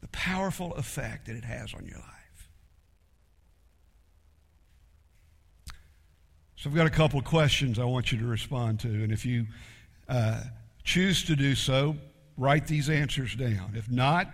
the 0.00 0.08
powerful 0.08 0.72
effect 0.74 1.26
that 1.26 1.36
it 1.36 1.44
has 1.44 1.74
on 1.74 1.84
your 1.84 1.98
life. 1.98 2.08
So 6.56 6.70
I've 6.70 6.76
got 6.76 6.86
a 6.86 6.90
couple 6.90 7.18
of 7.18 7.26
questions 7.26 7.78
I 7.78 7.84
want 7.84 8.10
you 8.10 8.18
to 8.18 8.24
respond 8.24 8.80
to, 8.80 8.88
and 8.88 9.12
if 9.12 9.26
you 9.26 9.46
uh, 10.08 10.44
choose 10.82 11.24
to 11.24 11.36
do 11.36 11.54
so, 11.54 11.96
write 12.38 12.66
these 12.66 12.88
answers 12.88 13.34
down. 13.34 13.74
If 13.74 13.90
not, 13.90 14.32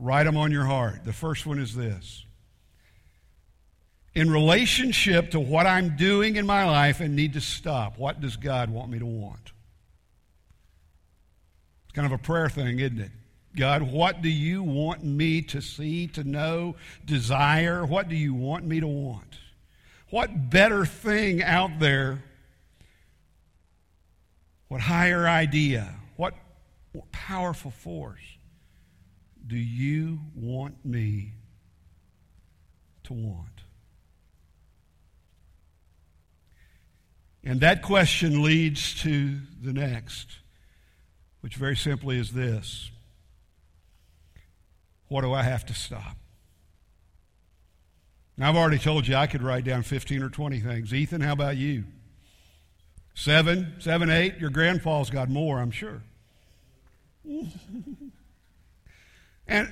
Write 0.00 0.24
them 0.24 0.38
on 0.38 0.50
your 0.50 0.64
heart. 0.64 1.04
The 1.04 1.12
first 1.12 1.44
one 1.44 1.58
is 1.58 1.74
this 1.74 2.24
In 4.14 4.30
relationship 4.30 5.32
to 5.32 5.40
what 5.40 5.66
I'm 5.66 5.96
doing 5.96 6.36
in 6.36 6.46
my 6.46 6.64
life 6.64 7.00
and 7.00 7.14
need 7.14 7.34
to 7.34 7.40
stop, 7.40 7.98
what 7.98 8.20
does 8.20 8.36
God 8.36 8.70
want 8.70 8.90
me 8.90 8.98
to 8.98 9.06
want? 9.06 9.52
It's 11.84 11.92
kind 11.94 12.06
of 12.06 12.12
a 12.12 12.18
prayer 12.18 12.48
thing, 12.48 12.80
isn't 12.80 12.98
it? 12.98 13.10
God, 13.54 13.82
what 13.82 14.22
do 14.22 14.28
you 14.28 14.62
want 14.62 15.04
me 15.04 15.42
to 15.42 15.60
see, 15.60 16.06
to 16.08 16.24
know, 16.24 16.76
desire? 17.04 17.84
What 17.84 18.08
do 18.08 18.16
you 18.16 18.32
want 18.32 18.64
me 18.64 18.80
to 18.80 18.86
want? 18.86 19.38
What 20.08 20.50
better 20.50 20.86
thing 20.86 21.42
out 21.42 21.78
there? 21.78 22.22
What 24.68 24.80
higher 24.80 25.28
idea? 25.28 25.94
What 26.16 26.34
powerful 27.12 27.72
force 27.72 28.38
do 29.46 29.56
you 29.56 30.20
want 30.34 30.84
me 30.84 31.32
to 33.04 33.12
want? 33.12 33.48
And 37.42 37.60
that 37.60 37.82
question 37.82 38.42
leads 38.42 38.94
to 39.02 39.38
the 39.62 39.72
next, 39.72 40.28
which 41.40 41.56
very 41.56 41.76
simply 41.76 42.18
is 42.18 42.32
this 42.32 42.90
What 45.08 45.22
do 45.22 45.32
I 45.32 45.42
have 45.42 45.64
to 45.66 45.74
stop? 45.74 46.16
Now, 48.36 48.48
I've 48.48 48.56
already 48.56 48.78
told 48.78 49.06
you 49.06 49.16
I 49.16 49.26
could 49.26 49.42
write 49.42 49.64
down 49.64 49.82
15 49.82 50.22
or 50.22 50.30
20 50.30 50.60
things. 50.60 50.94
Ethan, 50.94 51.20
how 51.20 51.32
about 51.32 51.58
you? 51.58 51.84
Seven, 53.14 53.74
seven, 53.80 54.08
eight? 54.08 54.38
Your 54.38 54.48
grandpa's 54.48 55.10
got 55.10 55.28
more, 55.28 55.58
I'm 55.58 55.70
sure. 55.70 56.00
And 59.50 59.68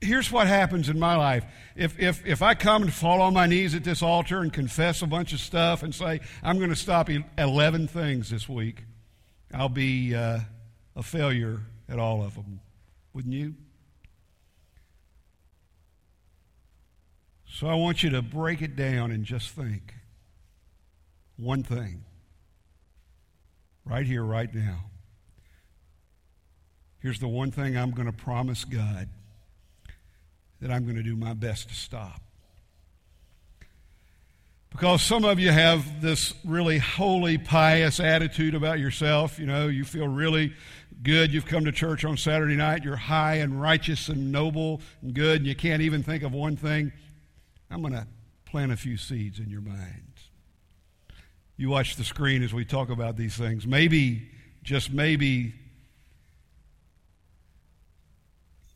here's 0.00 0.32
what 0.32 0.46
happens 0.46 0.88
in 0.88 0.98
my 0.98 1.14
life. 1.14 1.44
If, 1.76 2.00
if, 2.00 2.26
if 2.26 2.42
I 2.42 2.54
come 2.54 2.82
and 2.82 2.92
fall 2.92 3.20
on 3.20 3.34
my 3.34 3.46
knees 3.46 3.74
at 3.74 3.84
this 3.84 4.02
altar 4.02 4.40
and 4.40 4.52
confess 4.52 5.02
a 5.02 5.06
bunch 5.06 5.32
of 5.34 5.38
stuff 5.38 5.82
and 5.82 5.94
say, 5.94 6.20
I'm 6.42 6.56
going 6.56 6.70
to 6.70 6.76
stop 6.76 7.10
11 7.36 7.88
things 7.88 8.30
this 8.30 8.48
week, 8.48 8.84
I'll 9.52 9.68
be 9.68 10.14
uh, 10.14 10.40
a 10.96 11.02
failure 11.02 11.60
at 11.88 11.98
all 11.98 12.24
of 12.24 12.34
them. 12.34 12.60
Wouldn't 13.12 13.34
you? 13.34 13.54
So 17.46 17.66
I 17.66 17.74
want 17.74 18.02
you 18.02 18.10
to 18.10 18.22
break 18.22 18.62
it 18.62 18.76
down 18.76 19.10
and 19.10 19.24
just 19.24 19.50
think 19.50 19.94
one 21.36 21.62
thing 21.62 22.04
right 23.84 24.06
here, 24.06 24.24
right 24.24 24.52
now. 24.54 24.84
Here's 27.00 27.20
the 27.20 27.28
one 27.28 27.50
thing 27.50 27.76
I'm 27.76 27.90
going 27.90 28.06
to 28.06 28.12
promise 28.12 28.64
God 28.64 29.08
that 30.60 30.70
I'm 30.70 30.84
going 30.84 30.96
to 30.96 31.02
do 31.02 31.16
my 31.16 31.34
best 31.34 31.68
to 31.68 31.74
stop. 31.74 32.20
Because 34.70 35.02
some 35.02 35.24
of 35.24 35.38
you 35.40 35.50
have 35.50 36.02
this 36.02 36.34
really 36.44 36.78
holy, 36.78 37.38
pious 37.38 38.00
attitude 38.00 38.54
about 38.54 38.78
yourself. 38.78 39.38
You 39.38 39.46
know, 39.46 39.68
you 39.68 39.84
feel 39.84 40.06
really 40.06 40.52
good. 41.02 41.32
You've 41.32 41.46
come 41.46 41.64
to 41.64 41.72
church 41.72 42.04
on 42.04 42.16
Saturday 42.16 42.54
night. 42.54 42.84
You're 42.84 42.96
high 42.96 43.36
and 43.36 43.60
righteous 43.60 44.08
and 44.08 44.30
noble 44.30 44.80
and 45.00 45.14
good, 45.14 45.38
and 45.38 45.46
you 45.46 45.56
can't 45.56 45.82
even 45.82 46.02
think 46.02 46.22
of 46.22 46.32
one 46.32 46.56
thing. 46.56 46.92
I'm 47.70 47.80
going 47.80 47.94
to 47.94 48.06
plant 48.44 48.72
a 48.72 48.76
few 48.76 48.96
seeds 48.96 49.38
in 49.38 49.50
your 49.50 49.60
mind. 49.60 50.12
you 51.56 51.68
watch 51.68 51.96
the 51.96 52.04
screen 52.04 52.42
as 52.42 52.54
we 52.54 52.64
talk 52.64 52.88
about 52.88 53.16
these 53.16 53.36
things. 53.36 53.66
Maybe, 53.66 54.30
just 54.62 54.92
maybe, 54.92 55.54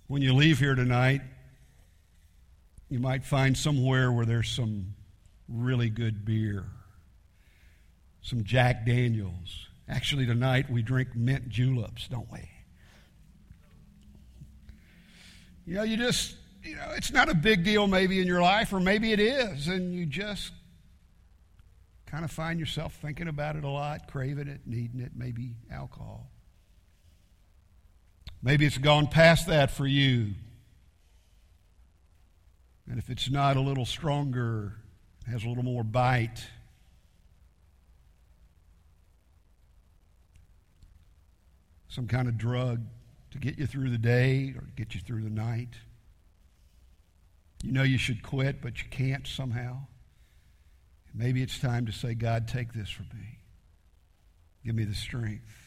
when 0.08 0.20
you 0.20 0.34
leave 0.34 0.58
here 0.58 0.74
tonight, 0.74 1.20
you 2.92 3.00
might 3.00 3.24
find 3.24 3.56
somewhere 3.56 4.12
where 4.12 4.26
there's 4.26 4.50
some 4.50 4.94
really 5.48 5.88
good 5.88 6.26
beer, 6.26 6.66
some 8.20 8.44
Jack 8.44 8.84
Daniels. 8.84 9.66
Actually, 9.88 10.26
tonight 10.26 10.70
we 10.70 10.82
drink 10.82 11.14
mint 11.14 11.48
juleps, 11.48 12.06
don't 12.08 12.30
we? 12.30 12.50
You 15.64 15.74
know, 15.76 15.82
you 15.84 15.96
just, 15.96 16.36
you 16.62 16.76
know, 16.76 16.90
it's 16.94 17.10
not 17.10 17.30
a 17.30 17.34
big 17.34 17.64
deal 17.64 17.86
maybe 17.86 18.20
in 18.20 18.26
your 18.26 18.42
life, 18.42 18.74
or 18.74 18.80
maybe 18.80 19.12
it 19.12 19.20
is, 19.20 19.68
and 19.68 19.94
you 19.94 20.04
just 20.04 20.52
kind 22.04 22.26
of 22.26 22.30
find 22.30 22.60
yourself 22.60 22.98
thinking 23.00 23.26
about 23.26 23.56
it 23.56 23.64
a 23.64 23.70
lot, 23.70 24.06
craving 24.06 24.48
it, 24.48 24.60
needing 24.66 25.00
it, 25.00 25.12
maybe 25.16 25.54
alcohol. 25.72 26.30
Maybe 28.42 28.66
it's 28.66 28.76
gone 28.76 29.06
past 29.06 29.46
that 29.46 29.70
for 29.70 29.86
you. 29.86 30.34
And 32.88 32.98
if 32.98 33.10
it's 33.10 33.30
not 33.30 33.56
a 33.56 33.60
little 33.60 33.86
stronger, 33.86 34.74
has 35.30 35.44
a 35.44 35.48
little 35.48 35.62
more 35.62 35.84
bite, 35.84 36.44
some 41.88 42.08
kind 42.08 42.28
of 42.28 42.38
drug 42.38 42.80
to 43.30 43.38
get 43.38 43.58
you 43.58 43.66
through 43.66 43.90
the 43.90 43.98
day 43.98 44.54
or 44.56 44.64
get 44.76 44.94
you 44.94 45.00
through 45.00 45.22
the 45.22 45.30
night. 45.30 45.74
You 47.62 47.72
know 47.72 47.82
you 47.82 47.98
should 47.98 48.22
quit, 48.22 48.60
but 48.60 48.82
you 48.82 48.88
can't 48.90 49.26
somehow. 49.26 49.82
Maybe 51.14 51.42
it's 51.42 51.58
time 51.58 51.86
to 51.86 51.92
say, 51.92 52.14
God, 52.14 52.48
take 52.48 52.72
this 52.72 52.88
from 52.88 53.06
me. 53.14 53.38
Give 54.64 54.74
me 54.74 54.84
the 54.84 54.94
strength. 54.94 55.61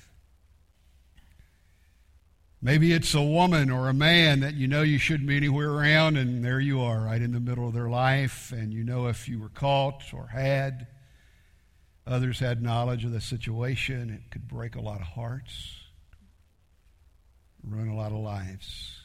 Maybe 2.62 2.94
it's 2.94 3.14
a 3.14 3.22
woman 3.22 3.70
or 3.70 3.90
a 3.90 3.94
man 3.94 4.40
that 4.40 4.56
you 4.56 4.68
know 4.68 4.82
you 4.82 4.98
shouldn't 4.98 5.28
be 5.28 5.38
anywhere 5.38 5.70
around, 5.70 6.18
and 6.18 6.44
there 6.44 6.60
you 6.60 6.82
are, 6.82 7.02
right 7.02 7.22
in 7.22 7.32
the 7.32 7.40
middle 7.40 7.68
of 7.68 7.74
their 7.74 7.90
life, 7.90 8.52
and 8.52 8.74
you 8.74 8.84
know 8.84 9.08
if 9.08 9.30
you 9.30 9.40
were 9.40 9.50
caught 9.50 10.14
or 10.14 10.28
had, 10.28 10.88
others 12.08 12.40
had 12.40 12.64
knowledge 12.64 13.06
of 13.06 13.12
the 13.12 13.22
situation, 13.22 14.10
it 14.10 14.32
could 14.32 14.48
break 14.48 14.76
a 14.76 14.82
lot 14.82 15.02
of 15.02 15.08
hearts, 15.08 15.76
ruin 17.64 17.90
a 17.90 17.96
lot 17.96 18.12
of 18.12 18.20
lives. 18.20 19.00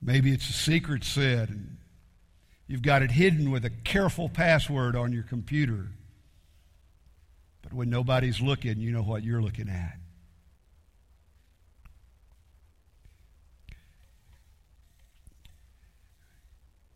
Maybe 0.00 0.32
it's 0.32 0.48
a 0.48 0.52
secret 0.52 1.04
and 1.16 1.76
you've 2.66 2.82
got 2.82 3.02
it 3.02 3.10
hidden 3.10 3.50
with 3.50 3.64
a 3.64 3.70
careful 3.70 4.28
password 4.28 4.94
on 4.94 5.12
your 5.12 5.24
computer. 5.24 5.88
But 7.68 7.76
when 7.76 7.90
nobody's 7.90 8.40
looking, 8.40 8.78
you 8.78 8.92
know 8.92 9.02
what 9.02 9.22
you're 9.22 9.42
looking 9.42 9.68
at. 9.68 9.98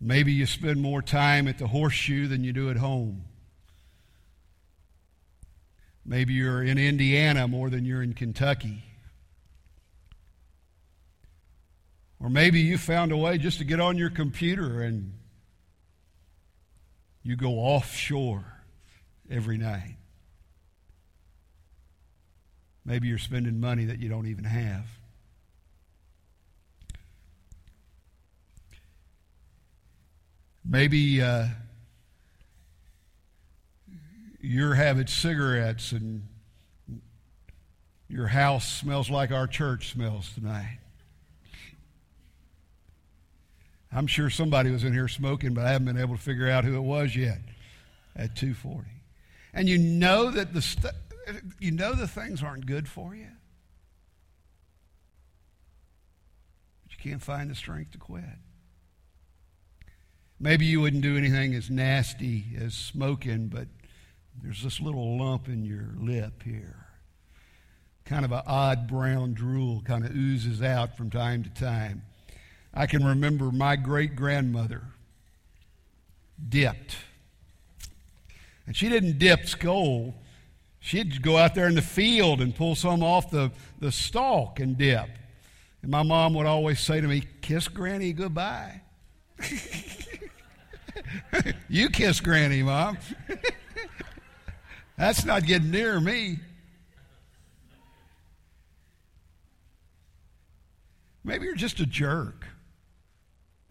Maybe 0.01 0.33
you 0.33 0.47
spend 0.47 0.81
more 0.81 1.03
time 1.03 1.47
at 1.47 1.59
the 1.59 1.67
horseshoe 1.67 2.27
than 2.27 2.43
you 2.43 2.53
do 2.53 2.71
at 2.71 2.77
home. 2.79 3.25
Maybe 6.05 6.33
you're 6.33 6.63
in 6.63 6.79
Indiana 6.79 7.47
more 7.47 7.71
than 7.71 7.85
you're 7.85 8.03
in 8.03 8.15
Kentucky. 8.15 8.83
Or 12.19 12.31
maybe 12.31 12.61
you 12.61 12.79
found 12.79 13.13
a 13.13 13.17
way 13.17 13.37
just 13.37 13.59
to 13.59 13.65
get 13.65 13.79
on 13.79 13.99
your 13.99 14.11
computer 14.11 14.81
and 14.81 15.13
you 17.23 17.37
go 17.37 17.59
offshore 17.59 18.65
every 19.31 19.59
night. 19.59 19.97
Maybe 22.85 23.09
you're 23.09 23.19
spending 23.19 23.61
money 23.61 23.85
that 23.85 24.01
you 24.01 24.09
don't 24.09 24.27
even 24.27 24.45
have. 24.45 24.87
Maybe 30.65 31.21
uh, 31.21 31.47
you're 34.41 34.75
having 34.75 35.07
cigarettes 35.07 35.93
and 35.93 36.27
your 38.09 38.27
house 38.27 38.71
smells 38.71 39.11
like 39.11 39.31
our 39.33 39.47
church 39.47 39.93
smells 39.93 40.33
tonight. 40.35 40.79
I'm 43.95 44.07
sure 44.07 44.31
somebody 44.31 44.71
was 44.71 44.85
in 44.85 44.93
here 44.93 45.09
smoking, 45.09 45.55
but 45.55 45.65
I 45.65 45.73
haven't 45.73 45.87
been 45.87 45.99
able 45.99 46.17
to 46.17 46.23
figure 46.23 46.49
out 46.49 46.65
who 46.65 46.77
it 46.77 46.83
was 46.83 47.15
yet 47.15 47.39
at 48.17 48.37
240. 48.37 48.89
And 49.55 49.69
you 49.69 49.79
know 49.79 50.31
that 50.31 50.55
the 50.55 50.63
st- 50.63 50.95
you 51.61 51.71
know 51.71 51.95
the 51.95 52.09
things 52.09 52.43
aren't 52.43 52.67
good 52.67 52.89
for 52.89 53.15
you. 53.15 53.29
But 56.85 56.93
you 56.93 57.11
can't 57.11 57.23
find 57.23 57.51
the 57.51 57.55
strength 57.55 57.93
to 57.93 57.99
quit. 57.99 58.25
Maybe 60.41 60.67
you 60.67 60.81
wouldn't 60.81 61.03
do 61.03 61.17
anything 61.17 61.55
as 61.55 61.71
nasty 61.71 62.47
as 62.61 62.75
smoking, 62.75 63.47
but 63.47 63.69
there's 64.43 64.63
this 64.63 64.81
little 64.81 65.19
lump 65.19 65.47
in 65.47 65.65
your 65.65 65.95
lip 65.97 66.43
here. 66.43 66.87
Kind 68.05 68.25
of 68.25 68.33
an 68.33 68.43
odd 68.47 68.89
brown 68.89 69.35
drool 69.35 69.83
kind 69.83 70.05
of 70.05 70.15
oozes 70.17 70.61
out 70.61 70.97
from 70.97 71.11
time 71.11 71.45
to 71.45 71.51
time. 71.51 72.03
I 72.75 72.87
can 72.87 73.05
remember 73.05 73.53
my 73.53 73.77
great 73.77 74.17
grandmother 74.17 74.83
dipped. 76.49 76.97
And 78.67 78.77
she 78.77 78.89
didn't 78.89 79.19
dip 79.19 79.47
Skoal, 79.47 80.15
She'd 80.85 81.23
go 81.23 81.37
out 81.37 81.55
there 81.55 81.69
in 81.69 81.77
the 81.77 81.81
field 81.81 82.41
and 82.41 82.53
pull 82.53 82.75
some 82.75 83.05
off 83.05 83.31
the, 83.31 83.53
the 83.79 83.93
stalk 83.93 84.59
and 84.59 84.77
dip. 84.77 85.09
And 85.81 85.93
my 85.93 86.03
mom 86.03 86.35
would 86.35 86.45
always 86.45 86.81
say 86.81 87.01
to 87.01 87.07
me, 87.07 87.23
Kiss 87.41 87.69
Granny 87.69 88.13
goodbye. 88.13 88.83
you 91.69 91.89
kiss 91.89 92.19
Granny, 92.19 92.65
Mom. 92.65 92.99
That's 94.99 95.25
not 95.25 95.47
getting 95.47 95.71
near 95.71 96.01
me. 96.01 96.41
Maybe 101.23 101.45
you're 101.45 101.55
just 101.55 101.79
a 101.79 101.87
jerk. 101.87 102.45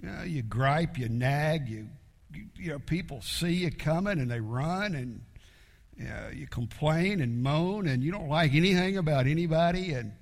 You 0.02 0.10
know, 0.10 0.24
you 0.24 0.44
gripe, 0.44 0.98
you 0.98 1.10
nag, 1.10 1.68
you, 1.68 1.90
you, 2.34 2.46
you 2.56 2.70
know, 2.72 2.80
people 2.80 3.22
see 3.22 3.52
you 3.52 3.72
coming 3.72 4.18
and 4.18 4.32
they 4.32 4.40
run 4.40 4.96
and 4.96 5.22
uh, 6.00 6.30
you 6.34 6.48
complain 6.48 7.22
and 7.22 7.44
moan 7.44 7.88
and 7.88 8.04
you 8.04 8.12
don't 8.12 8.30
like 8.30 8.54
anything 8.54 8.98
about 8.98 9.28
anybody 9.28 9.94
and 9.94 10.14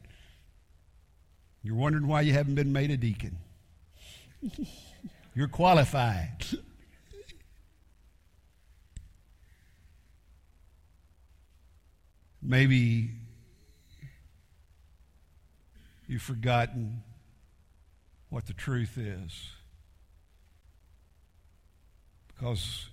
you're 1.63 1.75
wondering 1.75 2.08
why 2.08 2.21
you 2.21 2.34
haven't 2.34 2.55
been 2.55 2.71
made 2.71 2.91
a 2.91 2.97
deacon. 2.97 3.38
you're 5.36 5.47
qualified. 5.47 6.45
Maybe 12.41 13.10
you've 16.08 16.21
forgotten 16.21 17.03
what 18.29 18.47
the 18.47 18.53
truth 18.53 18.97
is 18.97 19.51
because 22.27 22.89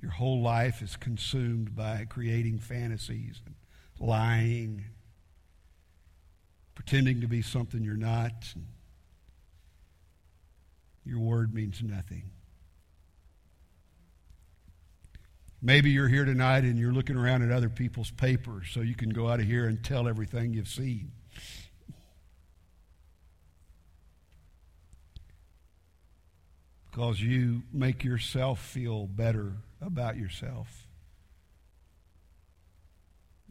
your 0.00 0.10
whole 0.10 0.42
life 0.42 0.82
is 0.82 0.96
consumed 0.96 1.74
by 1.74 2.06
creating 2.08 2.58
fantasies 2.58 3.40
and 3.46 3.54
lying, 3.98 4.84
pretending 6.74 7.22
to 7.22 7.26
be 7.26 7.42
something 7.42 7.82
you're 7.82 7.94
not. 7.94 8.54
Your 11.04 11.20
word 11.20 11.54
means 11.54 11.82
nothing. 11.82 12.24
Maybe 15.62 15.90
you're 15.90 16.08
here 16.08 16.24
tonight 16.24 16.64
and 16.64 16.78
you're 16.78 16.92
looking 16.92 17.16
around 17.16 17.42
at 17.42 17.50
other 17.50 17.70
people's 17.70 18.10
papers 18.10 18.68
so 18.72 18.80
you 18.80 18.94
can 18.94 19.10
go 19.10 19.28
out 19.28 19.40
of 19.40 19.46
here 19.46 19.66
and 19.66 19.82
tell 19.82 20.06
everything 20.06 20.52
you've 20.52 20.68
seen. 20.68 21.12
Because 26.96 27.20
you 27.20 27.62
make 27.74 28.04
yourself 28.04 28.58
feel 28.58 29.06
better 29.06 29.52
about 29.82 30.16
yourself 30.16 30.86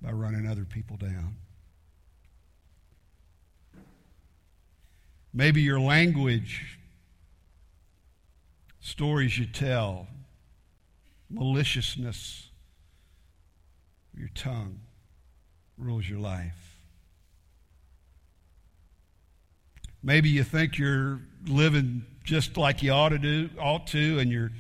by 0.02 0.10
running 0.10 0.48
other 0.48 0.66
people 0.66 0.98
down. 0.98 1.36
Maybe 5.32 5.62
your 5.62 5.80
language, 5.80 6.80
stories 8.80 9.38
you 9.38 9.46
tell, 9.46 10.08
maliciousness, 11.30 12.50
your 14.18 14.30
tongue 14.34 14.80
rules 15.78 16.10
your 16.10 16.18
life. 16.18 16.75
Maybe 20.06 20.30
you 20.30 20.44
think 20.44 20.78
you're 20.78 21.20
living 21.48 22.06
just 22.24 22.58
like 22.58 22.84
you 22.84 22.92
ought 22.92 23.10
to 23.10 23.18
do, 23.18 23.50
ought 23.60 23.88
to, 23.88 24.20
and 24.20 24.32
you're 24.32 24.52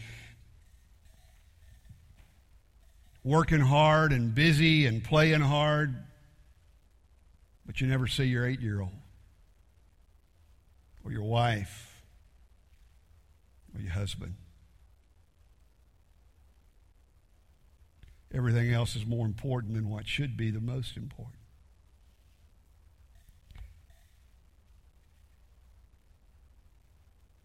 working 3.24 3.60
hard 3.60 4.12
and 4.12 4.34
busy 4.34 4.88
and 4.88 5.04
playing 5.04 5.42
hard, 5.42 5.94
but 7.64 7.80
you 7.80 7.86
never 7.86 8.08
see 8.08 8.24
your 8.24 8.48
eight 8.48 8.60
year 8.60 8.82
old 8.82 8.90
or 11.04 11.12
your 11.12 11.22
wife 11.22 12.02
or 13.76 13.82
your 13.82 13.92
husband. 13.92 14.34
Everything 18.34 18.74
else 18.74 18.96
is 18.96 19.06
more 19.06 19.28
important 19.28 19.76
than 19.76 19.90
what 19.90 20.08
should 20.08 20.36
be 20.36 20.50
the 20.50 20.60
most 20.60 20.98
important. 20.98 21.45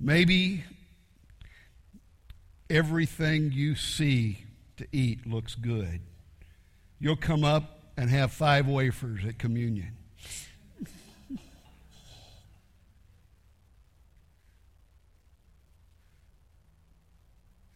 Maybe 0.00 0.64
everything 2.70 3.52
you 3.52 3.74
see 3.74 4.44
to 4.78 4.86
eat 4.92 5.26
looks 5.26 5.54
good. 5.54 6.00
You'll 6.98 7.16
come 7.16 7.44
up 7.44 7.92
and 7.96 8.08
have 8.08 8.32
five 8.32 8.66
wafers 8.66 9.24
at 9.26 9.38
communion. 9.38 9.96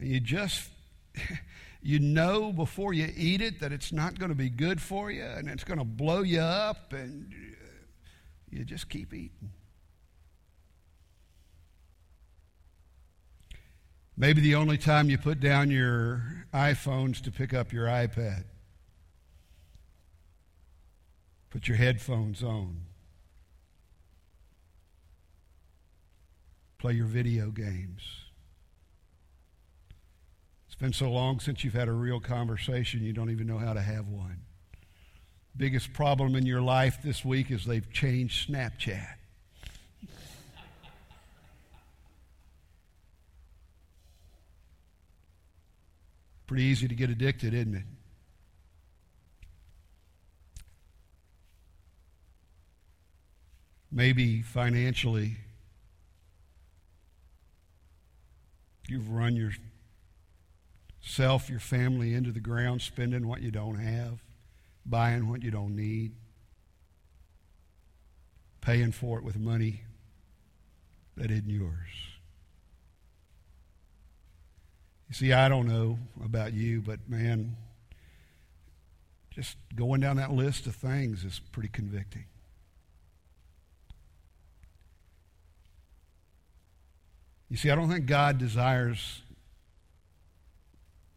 and 0.05 0.13
you 0.13 0.21
just 0.21 0.69
you 1.83 1.99
know 1.99 2.53
before 2.53 2.93
you 2.93 3.11
eat 3.17 3.41
it 3.41 3.61
that 3.61 3.73
it's 3.73 3.93
not 3.93 4.19
going 4.19 4.29
to 4.29 4.35
be 4.35 4.51
good 4.51 4.81
for 4.81 5.11
you 5.11 5.25
and 5.25 5.49
it's 5.49 5.65
going 5.65 5.79
to 5.79 5.85
blow 5.85 6.21
you 6.21 6.41
up 6.41 6.93
and 6.93 7.35
you 8.51 8.65
just 8.65 8.89
keep 8.89 9.13
eating 9.15 9.51
Maybe 14.17 14.41
the 14.41 14.55
only 14.55 14.79
time 14.79 15.11
you 15.11 15.19
put 15.19 15.41
down 15.41 15.71
your 15.71 16.23
iPhones 16.53 17.21
to 17.23 17.33
pick 17.33 17.53
up 17.53 17.73
your 17.73 17.87
iPad. 17.87 18.45
Put 21.51 21.67
your 21.67 21.77
headphones 21.77 22.43
on. 22.43 22.83
Play 26.79 26.93
your 26.93 27.07
video 27.07 27.51
games. 27.51 28.03
It's 30.67 30.77
been 30.77 30.93
so 30.93 31.11
long 31.11 31.41
since 31.41 31.65
you've 31.65 31.75
had 31.75 31.89
a 31.89 31.93
real 31.93 32.21
conversation, 32.21 33.03
you 33.03 33.13
don't 33.13 33.31
even 33.31 33.47
know 33.47 33.59
how 33.59 33.73
to 33.73 33.81
have 33.81 34.09
one. 34.09 34.43
Biggest 35.57 35.93
problem 35.93 36.35
in 36.35 36.47
your 36.47 36.61
life 36.61 36.99
this 37.03 37.25
week 37.25 37.51
is 37.51 37.65
they've 37.65 37.91
changed 37.93 38.51
Snapchat. 38.51 39.15
Pretty 46.47 46.65
easy 46.65 46.89
to 46.89 46.95
get 46.95 47.11
addicted, 47.11 47.55
isn't 47.55 47.75
it? 47.75 47.85
Maybe 53.91 54.43
financially, 54.43 55.37
you've 58.89 59.09
run 59.09 59.37
yourself, 61.01 61.49
your 61.49 61.61
family 61.61 62.13
into 62.15 62.33
the 62.33 62.41
ground, 62.41 62.83
spending 62.83 63.29
what 63.29 63.41
you 63.41 63.53
don't 63.53 63.77
have, 63.77 64.23
buying 64.85 65.29
what 65.29 65.43
you 65.43 65.51
don't 65.53 65.77
need, 65.77 66.13
paying 68.61 68.91
for 68.91 69.19
it 69.19 69.25
with 69.25 69.39
money 69.39 69.83
that 71.17 71.31
isn't 71.31 71.49
yours. 71.49 72.14
You 75.09 75.15
see, 75.15 75.33
I 75.33 75.49
don't 75.49 75.67
know 75.67 75.99
about 76.25 76.55
you, 76.55 76.81
but 76.81 76.99
man, 77.09 77.57
just 79.31 79.57
going 79.75 80.01
down 80.01 80.17
that 80.17 80.33
list 80.33 80.67
of 80.67 80.75
things 80.75 81.25
is 81.25 81.41
pretty 81.53 81.69
convicting. 81.69 82.25
You 87.51 87.57
see, 87.57 87.71
I 87.71 87.75
don't 87.75 87.89
think 87.89 88.07
God 88.07 88.39
desires 88.39 89.23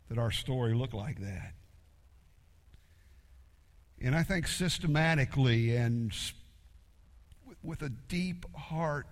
that 0.10 0.17
our 0.17 0.32
story 0.32 0.73
look 0.73 0.93
like 0.93 1.19
that. 1.21 1.54
And 4.00 4.15
I 4.15 4.23
think 4.23 4.47
systematically 4.47 5.76
and 5.76 6.13
with 7.63 7.82
a 7.82 7.89
deep 7.89 8.45
heart 8.56 9.08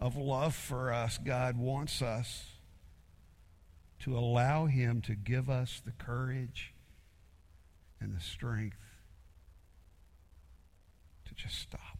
of 0.00 0.16
love 0.16 0.54
for 0.54 0.92
us, 0.92 1.18
God 1.18 1.58
wants 1.58 2.02
us 2.02 2.44
to 4.00 4.16
allow 4.16 4.66
Him 4.66 5.00
to 5.02 5.14
give 5.14 5.50
us 5.50 5.82
the 5.84 5.92
courage 5.92 6.74
and 8.00 8.16
the 8.16 8.20
strength 8.20 8.76
to 11.26 11.34
just 11.34 11.58
stop. 11.58 11.98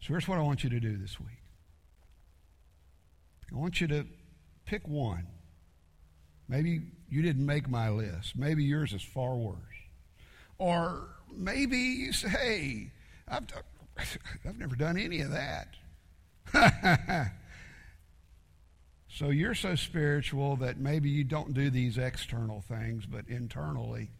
So 0.00 0.08
here's 0.08 0.28
what 0.28 0.38
I 0.38 0.42
want 0.42 0.64
you 0.64 0.70
to 0.70 0.80
do 0.80 0.96
this 0.96 1.18
week 1.18 1.42
I 3.52 3.56
want 3.56 3.80
you 3.80 3.86
to 3.88 4.06
pick 4.66 4.86
one. 4.86 5.26
Maybe 6.48 6.80
you 7.10 7.22
didn't 7.22 7.44
make 7.44 7.68
my 7.68 7.90
list. 7.90 8.36
Maybe 8.36 8.64
yours 8.64 8.92
is 8.92 9.02
far 9.02 9.36
worse. 9.36 9.56
Or 10.58 11.08
maybe 11.34 11.78
you 11.78 12.12
say, 12.12 12.28
hey, 12.28 12.92
I've, 13.26 13.46
I've 14.46 14.58
never 14.58 14.76
done 14.76 14.98
any 14.98 15.20
of 15.20 15.30
that. 15.30 15.74
So 19.18 19.30
you're 19.30 19.56
so 19.56 19.74
spiritual 19.74 20.54
that 20.58 20.78
maybe 20.78 21.10
you 21.10 21.24
don't 21.24 21.52
do 21.52 21.70
these 21.70 21.98
external 21.98 22.60
things, 22.60 23.04
but 23.04 23.24
internally, 23.26 24.12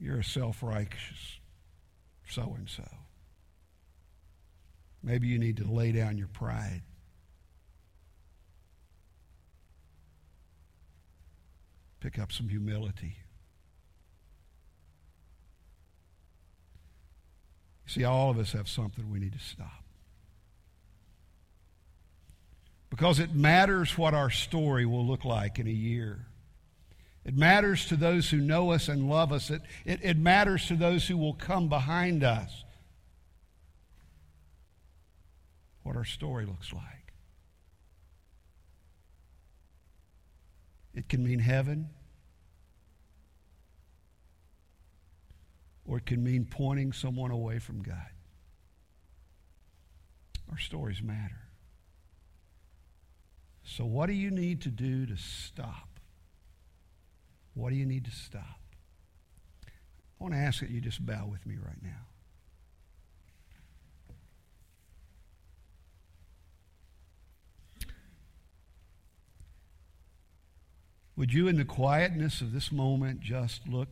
you're 0.00 0.18
a 0.18 0.24
self 0.24 0.64
righteous 0.64 1.38
so 2.28 2.56
and 2.58 2.68
so. 2.68 2.82
Maybe 5.00 5.28
you 5.28 5.38
need 5.38 5.58
to 5.58 5.64
lay 5.70 5.92
down 5.92 6.18
your 6.18 6.26
pride. 6.26 6.82
Pick 12.00 12.18
up 12.18 12.32
some 12.32 12.48
humility. 12.48 13.18
See, 17.86 18.02
all 18.02 18.30
of 18.30 18.40
us 18.40 18.50
have 18.54 18.68
something 18.68 19.08
we 19.08 19.20
need 19.20 19.34
to 19.34 19.38
stop. 19.38 19.85
Because 22.90 23.18
it 23.18 23.34
matters 23.34 23.98
what 23.98 24.14
our 24.14 24.30
story 24.30 24.86
will 24.86 25.06
look 25.06 25.24
like 25.24 25.58
in 25.58 25.66
a 25.66 25.70
year. 25.70 26.26
It 27.24 27.36
matters 27.36 27.86
to 27.86 27.96
those 27.96 28.30
who 28.30 28.38
know 28.38 28.70
us 28.70 28.88
and 28.88 29.10
love 29.10 29.32
us. 29.32 29.50
It, 29.50 29.62
it, 29.84 30.00
it 30.02 30.16
matters 30.16 30.66
to 30.68 30.76
those 30.76 31.08
who 31.08 31.16
will 31.16 31.34
come 31.34 31.68
behind 31.68 32.22
us 32.22 32.64
what 35.82 35.96
our 35.96 36.04
story 36.04 36.46
looks 36.46 36.72
like. 36.72 37.12
It 40.94 41.08
can 41.08 41.22
mean 41.22 41.38
heaven, 41.38 41.90
or 45.84 45.98
it 45.98 46.06
can 46.06 46.24
mean 46.24 46.46
pointing 46.48 46.92
someone 46.92 47.30
away 47.30 47.58
from 47.58 47.82
God. 47.82 48.10
Our 50.50 50.58
stories 50.58 51.02
matter. 51.02 51.45
So, 53.68 53.84
what 53.84 54.06
do 54.06 54.12
you 54.12 54.30
need 54.30 54.62
to 54.62 54.68
do 54.68 55.06
to 55.06 55.16
stop? 55.16 55.88
What 57.54 57.70
do 57.70 57.76
you 57.76 57.84
need 57.84 58.04
to 58.04 58.12
stop? 58.12 58.60
I 59.66 60.22
want 60.22 60.34
to 60.34 60.38
ask 60.38 60.60
that 60.60 60.70
you 60.70 60.80
just 60.80 61.04
bow 61.04 61.26
with 61.30 61.44
me 61.44 61.56
right 61.56 61.82
now. 61.82 62.06
Would 71.16 71.32
you, 71.32 71.48
in 71.48 71.56
the 71.56 71.64
quietness 71.64 72.40
of 72.40 72.52
this 72.52 72.70
moment, 72.70 73.20
just 73.20 73.66
look 73.66 73.88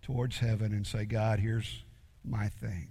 towards 0.00 0.38
heaven 0.38 0.72
and 0.72 0.86
say, 0.86 1.04
God, 1.04 1.40
here's 1.40 1.82
my 2.24 2.48
thing. 2.48 2.88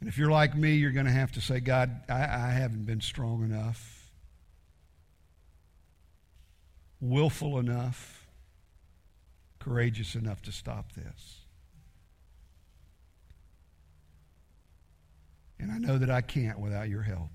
And 0.00 0.08
if 0.08 0.16
you're 0.16 0.30
like 0.30 0.56
me, 0.56 0.74
you're 0.74 0.92
going 0.92 1.06
to 1.06 1.12
have 1.12 1.32
to 1.32 1.40
say, 1.42 1.60
God, 1.60 1.90
I, 2.08 2.22
I 2.22 2.50
haven't 2.52 2.86
been 2.86 3.02
strong 3.02 3.44
enough, 3.44 4.10
willful 7.00 7.58
enough, 7.58 8.26
courageous 9.58 10.14
enough 10.14 10.40
to 10.42 10.52
stop 10.52 10.92
this. 10.94 11.36
And 15.58 15.70
I 15.70 15.76
know 15.76 15.98
that 15.98 16.10
I 16.10 16.22
can't 16.22 16.58
without 16.58 16.88
your 16.88 17.02
help. 17.02 17.28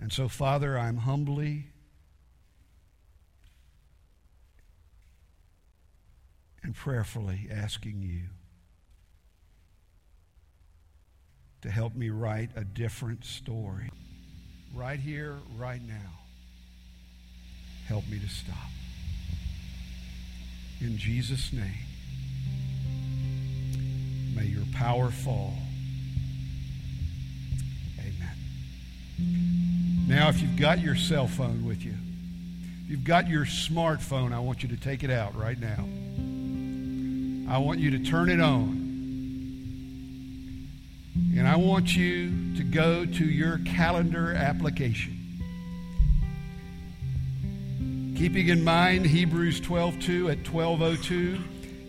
And 0.00 0.10
so, 0.10 0.28
Father, 0.28 0.78
I'm 0.78 0.96
humbly 0.96 1.66
and 6.62 6.74
prayerfully 6.74 7.48
asking 7.50 8.00
you 8.00 8.30
to 11.64 11.70
help 11.70 11.94
me 11.96 12.10
write 12.10 12.50
a 12.56 12.62
different 12.62 13.24
story. 13.24 13.90
Right 14.74 15.00
here, 15.00 15.36
right 15.56 15.80
now. 15.88 16.12
Help 17.86 18.06
me 18.06 18.18
to 18.18 18.28
stop. 18.28 18.68
In 20.82 20.98
Jesus' 20.98 21.54
name, 21.54 21.72
may 24.36 24.44
your 24.44 24.66
power 24.74 25.10
fall. 25.10 25.54
Amen. 27.98 28.36
Now, 30.06 30.28
if 30.28 30.42
you've 30.42 30.56
got 30.56 30.80
your 30.80 30.96
cell 30.96 31.26
phone 31.26 31.64
with 31.64 31.82
you, 31.82 31.94
if 32.84 32.90
you've 32.90 33.04
got 33.04 33.26
your 33.26 33.46
smartphone, 33.46 34.34
I 34.34 34.38
want 34.38 34.62
you 34.62 34.68
to 34.68 34.76
take 34.76 35.02
it 35.02 35.10
out 35.10 35.34
right 35.34 35.58
now. 35.58 35.86
I 37.50 37.56
want 37.56 37.80
you 37.80 37.90
to 37.92 38.00
turn 38.00 38.28
it 38.28 38.40
on. 38.40 38.83
And 41.14 41.46
I 41.46 41.56
want 41.56 41.94
you 41.96 42.54
to 42.56 42.62
go 42.64 43.04
to 43.04 43.24
your 43.24 43.58
calendar 43.58 44.32
application. 44.32 45.12
Keeping 48.16 48.48
in 48.48 48.64
mind 48.64 49.06
Hebrews 49.06 49.60
12:2 49.60 50.30
at 50.30 50.44
12:02 50.44 51.40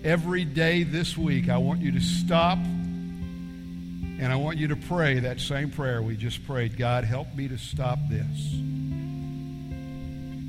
every 0.03 0.45
day 0.45 0.83
this 0.83 1.17
week, 1.17 1.49
I 1.49 1.57
want 1.57 1.81
you 1.81 1.91
to 1.91 2.01
stop 2.01 2.57
and 2.57 4.31
I 4.31 4.35
want 4.35 4.57
you 4.57 4.67
to 4.69 4.75
pray 4.75 5.19
that 5.19 5.39
same 5.39 5.71
prayer 5.71 6.01
we 6.01 6.15
just 6.15 6.45
prayed. 6.45 6.77
God, 6.77 7.03
help 7.03 7.35
me 7.35 7.47
to 7.47 7.57
stop 7.57 7.99
this. 8.09 8.53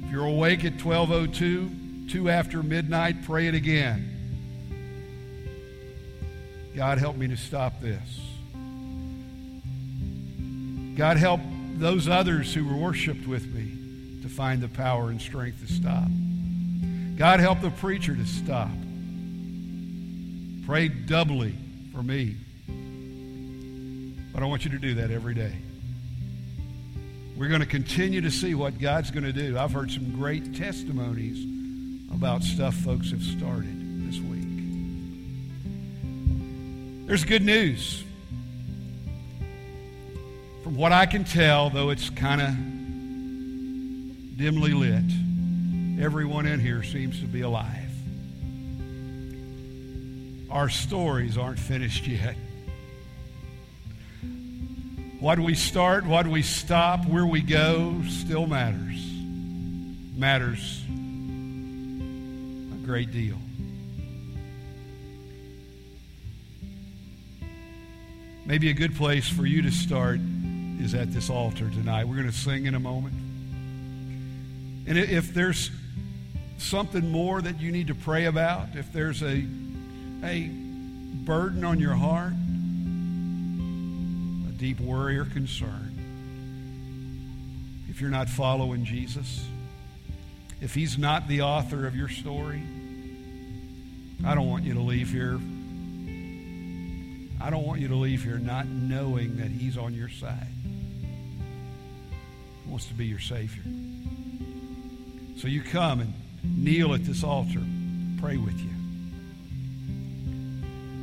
If 0.05 0.11
you're 0.11 0.27
awake 0.27 0.65
at 0.65 0.79
12:02, 0.79 2.09
2 2.09 2.29
after 2.31 2.63
midnight, 2.63 3.23
pray 3.25 3.47
it 3.49 3.55
again. 3.55 4.13
God, 6.75 6.99
help 6.99 7.17
me 7.17 7.27
to 7.29 7.37
stop 7.37 7.81
this. 7.81 8.21
God, 10.97 11.19
help 11.19 11.41
those 11.75 12.09
others 12.09 12.55
who 12.55 12.65
were 12.65 12.77
worshiped 12.77 13.27
with 13.27 13.47
me 13.53 14.23
to 14.23 14.29
find 14.29 14.63
the 14.63 14.69
power 14.69 15.11
and 15.11 15.21
strength 15.21 15.61
to 15.67 15.71
stop. 15.71 16.09
God, 17.17 17.39
help 17.39 17.61
the 17.61 17.71
preacher 17.71 18.17
to 18.17 18.25
stop. 18.25 18.71
Pray 20.67 20.89
doubly 20.89 21.55
for 21.93 22.03
me. 22.03 22.37
But 24.33 24.43
I 24.43 24.47
want 24.47 24.65
you 24.65 24.71
to 24.71 24.79
do 24.79 24.95
that 24.95 25.11
every 25.11 25.35
day. 25.35 25.53
We're 27.37 27.49
going 27.49 27.61
to 27.61 27.67
continue 27.67 28.23
to 28.23 28.31
see 28.31 28.55
what 28.55 28.79
God's 28.79 29.11
going 29.11 29.25
to 29.25 29.33
do. 29.35 29.59
I've 29.59 29.73
heard 29.73 29.91
some 29.91 30.13
great 30.13 30.55
testimonies 30.55 31.45
about 32.11 32.43
stuff 32.43 32.75
folks 32.75 33.11
have 33.11 33.23
started 33.23 34.09
this 34.09 34.19
week. 34.19 34.49
There's 37.07 37.25
good 37.25 37.43
news. 37.43 38.03
From 40.67 40.75
what 40.75 40.91
I 40.91 41.07
can 41.07 41.23
tell, 41.23 41.71
though 41.71 41.91
it's 41.91 42.11
kind 42.11 42.43
of 42.43 42.49
dimly 44.37 44.73
lit, 44.73 45.05
everyone 46.05 46.45
in 46.45 46.59
here 46.59 46.83
seems 46.83 47.21
to 47.21 47.27
be 47.27 47.43
alive. 47.43 47.89
Our 50.51 50.69
stories 50.69 51.39
aren't 51.39 51.61
finished 51.61 52.09
yet. 52.09 52.35
What 55.21 55.39
we 55.39 55.55
start, 55.55 56.05
what 56.05 56.27
we 56.27 56.43
stop, 56.43 57.07
where 57.07 57.27
we 57.27 57.43
go 57.43 58.03
still 58.09 58.49
matters. 58.49 59.09
Matters 60.17 60.83
a 62.73 62.85
great 62.85 63.13
deal. 63.13 63.39
Maybe 68.45 68.71
a 68.71 68.75
good 68.75 68.97
place 68.97 69.29
for 69.29 69.47
you 69.47 69.63
to 69.63 69.71
start 69.71 70.19
is 70.81 70.95
at 70.95 71.13
this 71.13 71.31
altar 71.31 71.71
tonight. 71.71 72.07
We're 72.07 72.17
going 72.17 72.31
to 72.31 72.37
sing 72.37 72.67
in 72.67 72.75
a 72.75 72.81
moment. 72.81 73.15
And 74.87 74.99
if 74.99 75.35
there's 75.35 75.71
something 76.59 77.11
more 77.11 77.43
that 77.43 77.61
you 77.61 77.73
need 77.73 77.89
to 77.89 77.95
pray 77.95 78.27
about, 78.27 78.77
if 78.77 78.93
there's 78.93 79.23
a, 79.23 79.45
a 80.23 80.51
burden 81.25 81.65
on 81.65 81.81
your 81.81 81.95
heart, 81.95 82.33
a 84.49 84.53
deep 84.53 84.81
worry 84.81 85.19
or 85.19 85.25
concern, 85.25 85.93
if 87.89 88.01
you're 88.01 88.11
not 88.11 88.29
following 88.29 88.85
Jesus, 88.85 89.45
if 90.61 90.75
He's 90.75 90.99
not 90.99 91.27
the 91.29 91.43
author 91.43 91.87
of 91.87 91.97
your 91.97 92.09
story, 92.09 92.63
I 94.25 94.35
don't 94.35 94.49
want 94.49 94.65
you 94.65 94.75
to 94.75 94.81
leave 94.81 95.11
here. 95.11 95.39
I 97.41 97.51
don't 97.51 97.67
want 97.67 97.81
you 97.81 97.89
to 97.89 97.97
leave 97.97 98.23
here 98.23 98.39
not 98.39 98.67
knowing 98.67 99.37
that 99.39 99.51
He's 99.51 99.77
on 99.77 99.95
your 99.95 100.09
side. 100.09 100.47
Wants 102.77 102.89
to 102.89 102.95
be 102.95 103.07
your 103.07 103.21
Savior. 103.21 103.63
So 105.39 105.49
you 105.49 105.63
come 105.63 106.01
and 106.01 106.13
kneel 106.45 106.93
at 106.93 107.07
this 107.07 107.25
altar, 107.25 107.63
pray 108.21 108.37
with 108.37 108.61
you. 108.61 108.69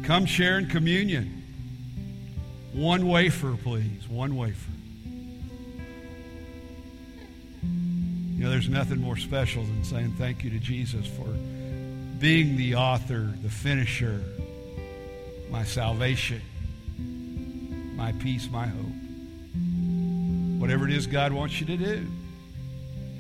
Come 0.04 0.28
share 0.28 0.60
in 0.60 0.68
communion. 0.68 1.42
One 2.74 3.08
wafer, 3.08 3.58
please. 3.64 4.08
One 4.08 4.36
wafer. 4.36 4.72
You 7.64 8.44
know, 8.44 8.52
there's 8.52 8.70
nothing 8.70 9.02
more 9.02 9.18
special 9.18 9.64
than 9.64 9.84
saying 9.84 10.14
thank 10.20 10.44
you 10.44 10.52
to 10.52 10.60
Jesus 10.60 11.08
for 11.08 11.26
being 12.20 12.56
the 12.56 12.76
author, 12.76 13.34
the 13.42 13.50
finisher, 13.50 14.24
my 15.50 15.64
salvation, 15.64 16.44
my 17.96 18.12
peace, 18.12 18.48
my 18.52 18.68
hope. 18.68 19.03
Whatever 20.64 20.88
it 20.88 20.94
is 20.94 21.08
God 21.08 21.34
wants 21.34 21.60
you 21.60 21.68
to 21.68 21.76
do, 21.76 22.08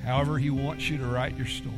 however 0.01 0.37
He 0.37 0.49
wants 0.49 0.89
you 0.89 0.97
to 0.97 1.05
write 1.05 1.35
your 1.35 1.45
story. 1.45 1.75